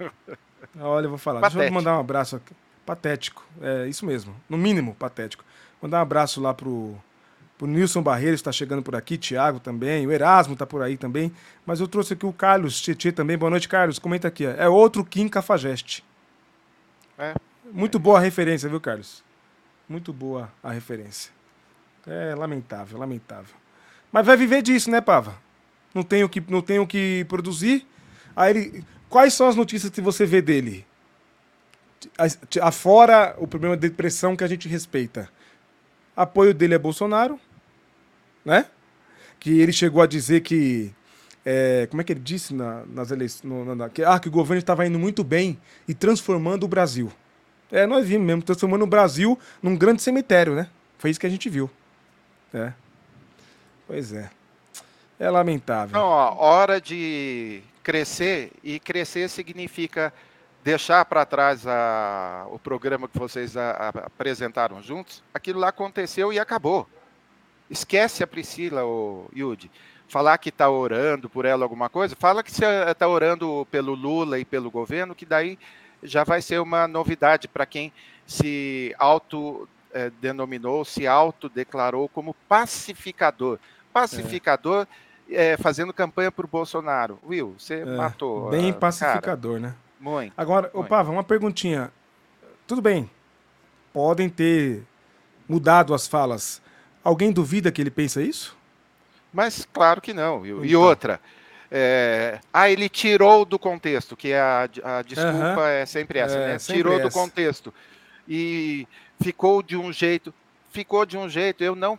[0.78, 1.40] Olha, eu vou falar.
[1.40, 1.74] Deixa eu Patético.
[1.74, 2.52] mandar um abraço aqui.
[2.84, 3.44] Patético.
[3.62, 4.34] É isso mesmo.
[4.48, 5.42] No mínimo, patético.
[5.80, 6.94] Mandar um abraço lá pro,
[7.56, 10.96] pro Nilson Barreiros, que tá chegando por aqui, Thiago também, o Erasmo tá por aí
[10.96, 11.32] também.
[11.64, 13.38] Mas eu trouxe aqui o Carlos Tietê também.
[13.38, 13.98] Boa noite, Carlos.
[13.98, 14.46] Comenta aqui.
[14.46, 14.50] ó.
[14.50, 16.04] É outro Kim Cafajeste.
[17.18, 17.34] É.
[17.72, 19.24] Muito boa a referência, viu, Carlos?
[19.88, 21.32] Muito boa a referência.
[22.06, 23.54] É lamentável, lamentável.
[24.12, 25.36] Mas vai viver disso, né, Pava?
[25.94, 27.86] Não tem o que, não tem o que produzir.
[28.36, 30.86] Aí ele, quais são as notícias que você vê dele?
[32.60, 35.28] Afora o problema de depressão que a gente respeita.
[36.16, 37.40] Apoio dele é Bolsonaro,
[38.44, 38.66] né?
[39.40, 40.92] Que ele chegou a dizer que.
[41.46, 43.44] é, como é que ele disse na- nas eleições?
[43.44, 47.12] no- na- que, ah, que o governo estava indo muito bem e transformando o Brasil.
[47.70, 50.68] É, nós vimos mesmo, transformando o Brasil num grande cemitério, né?
[50.98, 51.68] Foi isso que a gente viu.
[52.52, 52.72] É.
[53.86, 54.30] Pois é.
[55.18, 55.98] É lamentável.
[55.98, 60.12] Não, ó, hora de crescer, e crescer significa
[60.64, 65.22] deixar para trás a- o programa que vocês a- a- apresentaram juntos.
[65.34, 66.88] Aquilo lá aconteceu e acabou.
[67.74, 69.68] Esquece a Priscila, o Yudi.
[70.06, 74.38] Falar que está orando por ela alguma coisa, fala que você está orando pelo Lula
[74.38, 75.58] e pelo governo, que daí
[76.00, 77.92] já vai ser uma novidade para quem
[78.24, 83.58] se auto é, denominou, se autodeclarou como pacificador.
[83.92, 84.86] Pacificador
[85.28, 85.56] é.
[85.56, 87.18] fazendo campanha por Bolsonaro.
[87.26, 88.50] Will, você é, matou.
[88.50, 89.72] Bem uh, pacificador, cara.
[89.72, 89.74] né?
[89.98, 90.32] Muito.
[90.36, 90.88] Agora, muito.
[90.88, 91.90] Pava, uma perguntinha.
[92.68, 93.10] Tudo bem,
[93.92, 94.84] podem ter
[95.48, 96.62] mudado as falas.
[97.04, 98.56] Alguém duvida que ele pensa isso?
[99.32, 100.46] Mas claro que não.
[100.46, 100.64] Então.
[100.64, 101.20] E outra,
[101.70, 105.66] é, ah, ele tirou do contexto, que é a, a desculpa uhum.
[105.66, 106.58] é sempre essa, é, né?
[106.58, 107.08] Sempre tirou essa.
[107.08, 107.74] do contexto.
[108.26, 108.88] E
[109.20, 110.32] ficou de um jeito,
[110.70, 111.98] ficou de um jeito, eu não,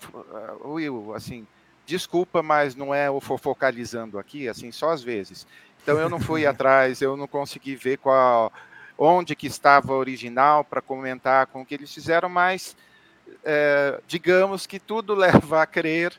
[0.63, 1.45] Will, assim,
[1.85, 5.45] desculpa, mas não é o focalizando aqui, assim, só às vezes.
[5.83, 8.51] Então eu não fui atrás, eu não consegui ver qual,
[8.97, 12.75] onde que estava original para comentar com o que eles fizeram, mas
[13.43, 16.13] é, digamos que tudo leva a crer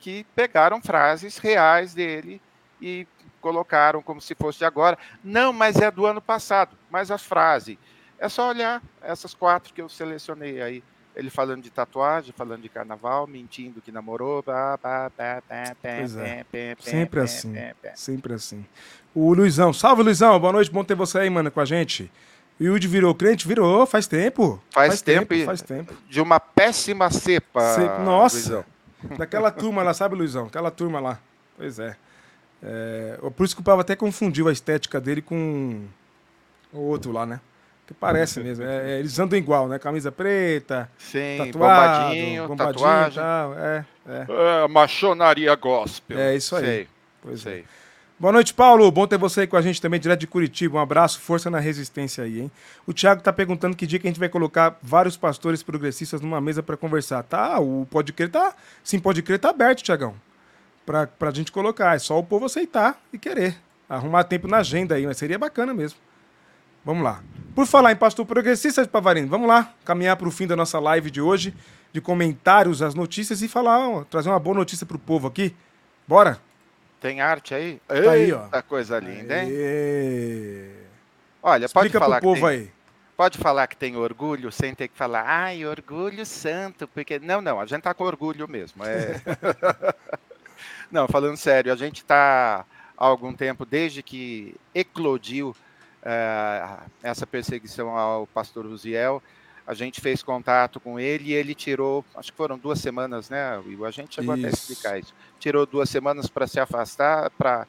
[0.00, 2.40] que pegaram frases reais dele
[2.80, 3.06] e
[3.40, 4.98] colocaram como se fosse de agora.
[5.22, 6.76] Não, mas é do ano passado.
[6.90, 7.78] Mas a frase,
[8.18, 10.82] é só olhar essas quatro que eu selecionei aí.
[11.14, 14.42] Ele falando de tatuagem, falando de carnaval, mentindo que namorou.
[16.82, 16.90] É.
[16.90, 17.54] sempre assim.
[17.94, 18.66] Sempre assim.
[19.14, 22.10] O Luizão, salve Luizão, boa noite, bom ter você aí, mano, com a gente.
[22.60, 23.46] E o de virou crente?
[23.48, 24.62] Virou, faz tempo.
[24.70, 25.94] Faz, faz tempo, tempo, faz tempo.
[26.08, 27.74] De uma péssima cepa.
[27.74, 27.98] cepa.
[27.98, 28.36] Nossa.
[28.36, 28.64] Luizão.
[29.18, 30.46] Daquela turma lá, sabe, Luizão?
[30.46, 31.18] Aquela turma lá.
[31.56, 31.96] Pois é.
[32.62, 33.18] é.
[33.36, 35.82] Por isso que o Pavo até confundiu a estética dele com
[36.72, 37.40] o outro lá, né?
[37.86, 38.64] Que parece mesmo.
[38.64, 39.78] É, é, eles andam igual, né?
[39.78, 43.22] Camisa preta, Sim, tatuado, bombadinho, bombadinho tatuagem.
[43.22, 44.26] Tal, é, é.
[44.64, 46.18] é, machonaria gospel.
[46.18, 46.64] É isso aí.
[46.64, 46.88] Sei.
[47.20, 47.42] Pois é.
[47.42, 47.60] Sei.
[47.60, 47.81] é.
[48.22, 48.88] Boa noite, Paulo.
[48.92, 50.78] Bom ter você aí com a gente também, direto de Curitiba.
[50.78, 52.52] Um abraço, força na resistência aí, hein?
[52.86, 56.40] O Thiago tá perguntando que dia que a gente vai colocar vários pastores progressistas numa
[56.40, 57.24] mesa para conversar.
[57.24, 58.54] Tá, o Pode Crer tá.
[58.84, 60.14] Sim, Pode Crer tá aberto, Tiagão.
[60.86, 61.96] Pra, pra gente colocar.
[61.96, 63.56] É só o povo aceitar e querer.
[63.88, 65.98] Arrumar tempo na agenda aí, mas seria bacana mesmo.
[66.84, 67.24] Vamos lá.
[67.56, 70.78] Por falar em pastor progressista de Pavarino, vamos lá caminhar para o fim da nossa
[70.78, 71.52] live de hoje,
[71.92, 75.52] de comentários, as notícias e falar, ó, trazer uma boa notícia pro povo aqui.
[76.06, 76.38] Bora?
[77.02, 77.80] Tem arte aí?
[77.88, 78.62] Tá aí, ó.
[78.62, 79.48] coisa linda, hein?
[79.48, 80.70] Aê.
[81.42, 82.72] Olha, Explica pode falar pro povo tem, aí.
[83.16, 87.60] Pode falar que tem orgulho sem ter que falar, ai, orgulho santo, porque não, não,
[87.60, 88.84] a gente tá com orgulho mesmo.
[88.84, 89.20] É...
[90.92, 92.64] não, falando sério, a gente está
[92.96, 95.56] há algum tempo desde que eclodiu
[96.04, 96.62] é,
[97.02, 99.20] essa perseguição ao pastor Uziel,
[99.66, 103.60] a gente fez contato com ele e ele tirou, acho que foram duas semanas, né?
[103.86, 104.46] A gente chegou isso.
[104.46, 105.14] até a explicar isso.
[105.38, 107.66] Tirou duas semanas para se afastar, para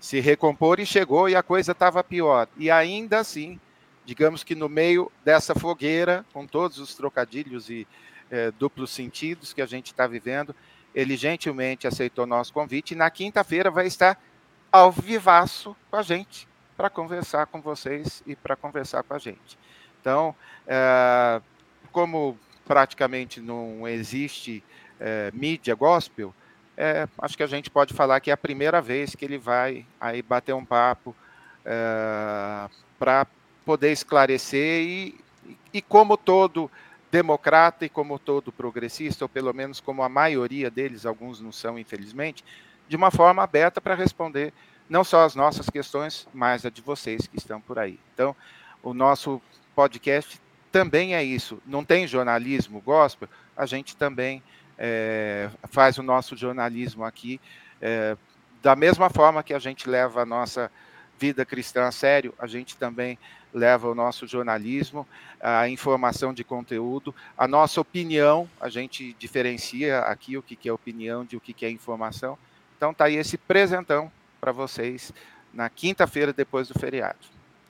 [0.00, 2.48] se recompor e chegou e a coisa estava pior.
[2.56, 3.58] E ainda assim,
[4.04, 7.86] digamos que no meio dessa fogueira, com todos os trocadilhos e
[8.30, 10.54] é, duplos sentidos que a gente está vivendo,
[10.94, 14.20] ele gentilmente aceitou nosso convite e na quinta-feira vai estar
[14.70, 19.58] ao vivaço com a gente para conversar com vocês e para conversar com a gente.
[20.00, 20.34] Então,
[20.66, 21.40] é,
[21.92, 24.62] como praticamente não existe
[25.00, 26.34] é, mídia gospel,
[26.76, 29.84] é, acho que a gente pode falar que é a primeira vez que ele vai
[30.00, 31.14] aí bater um papo
[32.98, 33.26] para
[33.66, 35.20] poder esclarecer e,
[35.74, 36.70] e como todo
[37.10, 41.78] democrata e como todo progressista, ou pelo menos como a maioria deles, alguns não são,
[41.78, 42.44] infelizmente,
[42.88, 44.52] de uma forma aberta para responder
[44.88, 47.98] não só as nossas questões, mas a de vocês que estão por aí.
[48.14, 48.34] Então,
[48.82, 49.40] o nosso
[49.78, 50.40] podcast
[50.72, 51.62] também é isso.
[51.64, 54.42] Não tem jornalismo gospel, a gente também
[54.76, 57.40] é, faz o nosso jornalismo aqui.
[57.80, 58.16] É,
[58.60, 60.68] da mesma forma que a gente leva a nossa
[61.16, 63.16] vida cristã a sério, a gente também
[63.54, 65.06] leva o nosso jornalismo,
[65.40, 71.24] a informação de conteúdo, a nossa opinião, a gente diferencia aqui o que é opinião
[71.24, 72.36] de o que é informação.
[72.76, 74.10] Então tá aí esse presentão
[74.40, 75.12] para vocês
[75.54, 77.18] na quinta-feira depois do feriado.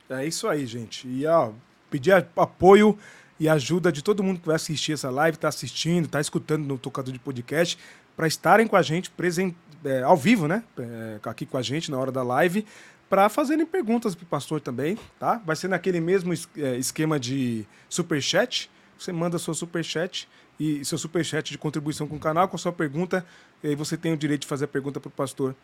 [0.09, 1.07] É isso aí, gente.
[1.07, 1.53] E ó,
[1.91, 2.99] pedir apoio
[3.41, 6.77] e ajuda de todo mundo que vai assistir essa live, está assistindo, está escutando no
[6.77, 7.79] tocador de podcast,
[8.17, 10.65] para estarem com a gente present, é, ao vivo, né?
[10.79, 12.67] É, aqui com a gente na hora da live,
[13.09, 15.41] para fazerem perguntas para o pastor também, tá?
[15.47, 18.69] Vai ser naquele mesmo é, esquema de super chat.
[18.99, 20.29] Você manda seu super chat
[20.59, 23.25] e seu super chat de contribuição com o canal com a sua pergunta,
[23.63, 25.55] e aí você tem o direito de fazer a pergunta para o pastor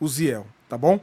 [0.00, 0.98] Uziel, tá bom?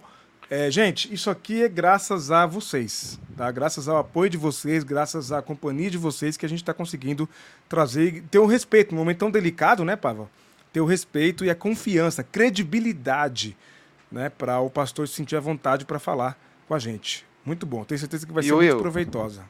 [0.49, 3.49] É, gente, isso aqui é graças a vocês, tá?
[3.51, 7.29] Graças ao apoio de vocês, graças à companhia de vocês que a gente está conseguindo
[7.69, 10.27] trazer, ter o um respeito, num momento tão delicado, né, Pava?
[10.73, 13.55] Ter o respeito e a confiança, credibilidade,
[14.11, 17.25] né, para o pastor se sentir à vontade para falar com a gente.
[17.45, 19.45] Muito bom, tenho certeza que vai ser muito proveitosa.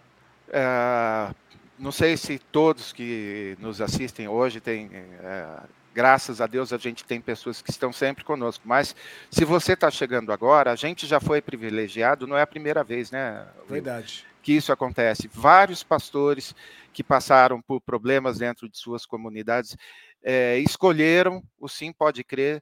[0.49, 1.33] É,
[1.79, 5.59] não sei se todos que nos assistem hoje têm é,
[5.97, 8.67] graças a Deus a gente tem pessoas que estão sempre conosco.
[8.67, 8.95] Mas
[9.31, 13.09] se você está chegando agora, a gente já foi privilegiado, não é a primeira vez,
[13.09, 13.47] né?
[13.67, 14.23] Verdade.
[14.43, 15.27] Que isso acontece.
[15.33, 16.53] Vários pastores
[16.93, 19.75] que passaram por problemas dentro de suas comunidades
[20.23, 22.61] é, escolheram o Sim Pode Crer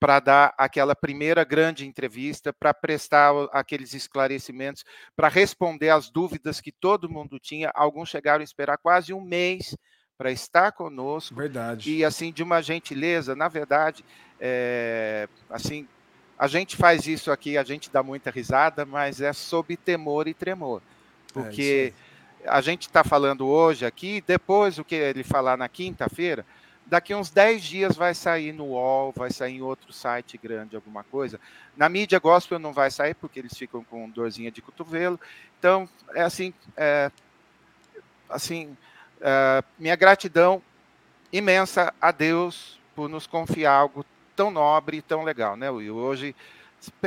[0.00, 6.72] para dar aquela primeira grande entrevista, para prestar aqueles esclarecimentos, para responder às dúvidas que
[6.72, 7.70] todo mundo tinha.
[7.76, 9.76] Alguns chegaram a esperar quase um mês
[10.16, 11.34] para estar conosco.
[11.34, 11.90] Verdade.
[11.90, 14.04] E assim, de uma gentileza, na verdade,
[14.40, 15.86] é, assim,
[16.38, 20.34] a gente faz isso aqui, a gente dá muita risada, mas é sob temor e
[20.34, 20.82] tremor.
[21.30, 22.12] É porque é
[22.46, 26.44] a gente está falando hoje aqui, depois o que ele falar na quinta-feira,
[26.86, 31.04] daqui uns 10 dias vai sair no UOL, vai sair em outro site grande, alguma
[31.04, 31.40] coisa.
[31.76, 35.18] Na mídia gospel não vai sair, porque eles ficam com dorzinha de cotovelo.
[35.58, 37.10] Então, é assim, é,
[38.28, 38.76] assim
[39.22, 40.60] é, minha gratidão
[41.32, 44.04] imensa a Deus por nos confiar algo
[44.36, 45.96] tão nobre e tão legal, né, Will?
[45.96, 46.34] Hoje,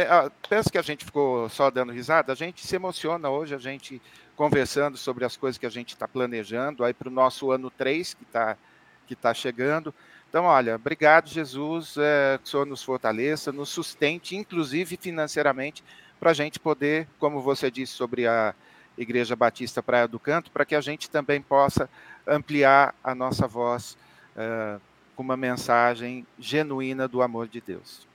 [0.09, 3.59] ah, penso que a gente ficou só dando risada, a gente se emociona hoje, a
[3.59, 4.01] gente
[4.36, 8.13] conversando sobre as coisas que a gente está planejando aí para o nosso ano 3,
[8.13, 8.57] que está
[9.05, 9.93] que está chegando.
[10.30, 15.84] Então, olha, obrigado, Jesus, é, que o Senhor nos fortaleça, nos sustente, inclusive financeiramente,
[16.20, 18.53] para a gente poder, como você disse sobre a
[18.98, 21.89] Igreja Batista Praia do Canto, para que a gente também possa
[22.28, 23.98] ampliar a nossa voz
[24.36, 24.80] é,
[25.16, 28.08] com uma mensagem genuína do amor de Deus.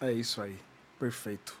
[0.00, 0.56] É isso aí,
[0.98, 1.54] perfeito.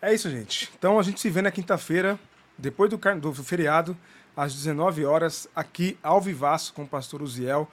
[0.00, 0.70] É isso, gente.
[0.78, 2.18] Então a gente se vê na quinta-feira,
[2.56, 3.96] depois do, do feriado,
[4.36, 7.70] às 19 horas, aqui ao Vivaço com o pastor Uziel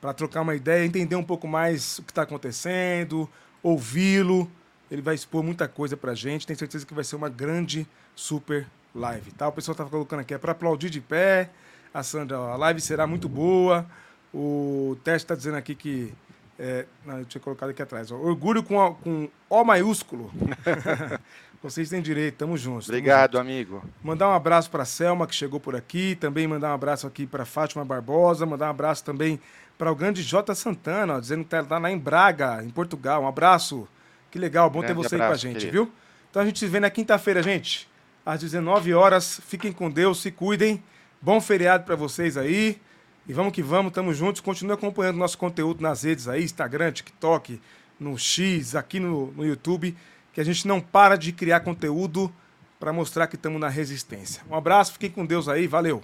[0.00, 3.28] para trocar uma ideia, entender um pouco mais o que está acontecendo,
[3.62, 4.50] ouvi-lo.
[4.90, 6.46] Ele vai expor muita coisa para a gente.
[6.46, 8.66] Tenho certeza que vai ser uma grande, super
[8.98, 9.30] live.
[9.32, 9.48] Tá?
[9.48, 11.50] O pessoal está colocando aqui, é para aplaudir de pé.
[11.92, 13.86] A Sandra, a live será muito boa.
[14.32, 16.12] O teste está dizendo aqui que.
[16.58, 18.10] É, não, eu tinha colocado aqui atrás.
[18.10, 20.30] Ó, orgulho com, com O maiúsculo.
[21.62, 22.88] Vocês têm direito, tamo juntos.
[22.88, 23.40] Obrigado, juntos.
[23.40, 23.82] amigo.
[24.02, 26.14] Mandar um abraço para Selma, que chegou por aqui.
[26.14, 28.46] Também mandar um abraço aqui para Fátima Barbosa.
[28.46, 29.40] Mandar um abraço também
[29.76, 33.22] para o grande J Santana, ó, dizendo que está lá em Braga, em Portugal.
[33.22, 33.88] Um abraço.
[34.30, 35.84] Que legal, bom grande ter você abraço, aí com a gente, querido.
[35.84, 35.92] viu?
[36.30, 37.88] Então a gente se vê na quinta-feira, gente.
[38.28, 39.40] Às 19 horas.
[39.48, 40.82] Fiquem com Deus, se cuidem.
[41.22, 42.78] Bom feriado para vocês aí.
[43.26, 44.42] E vamos que vamos, tamo juntos.
[44.42, 47.58] Continue acompanhando nosso conteúdo nas redes aí, Instagram, TikTok,
[47.98, 49.96] no X, aqui no, no YouTube
[50.30, 52.30] que a gente não para de criar conteúdo
[52.78, 54.42] para mostrar que estamos na resistência.
[54.50, 56.02] Um abraço, fiquem com Deus aí, valeu!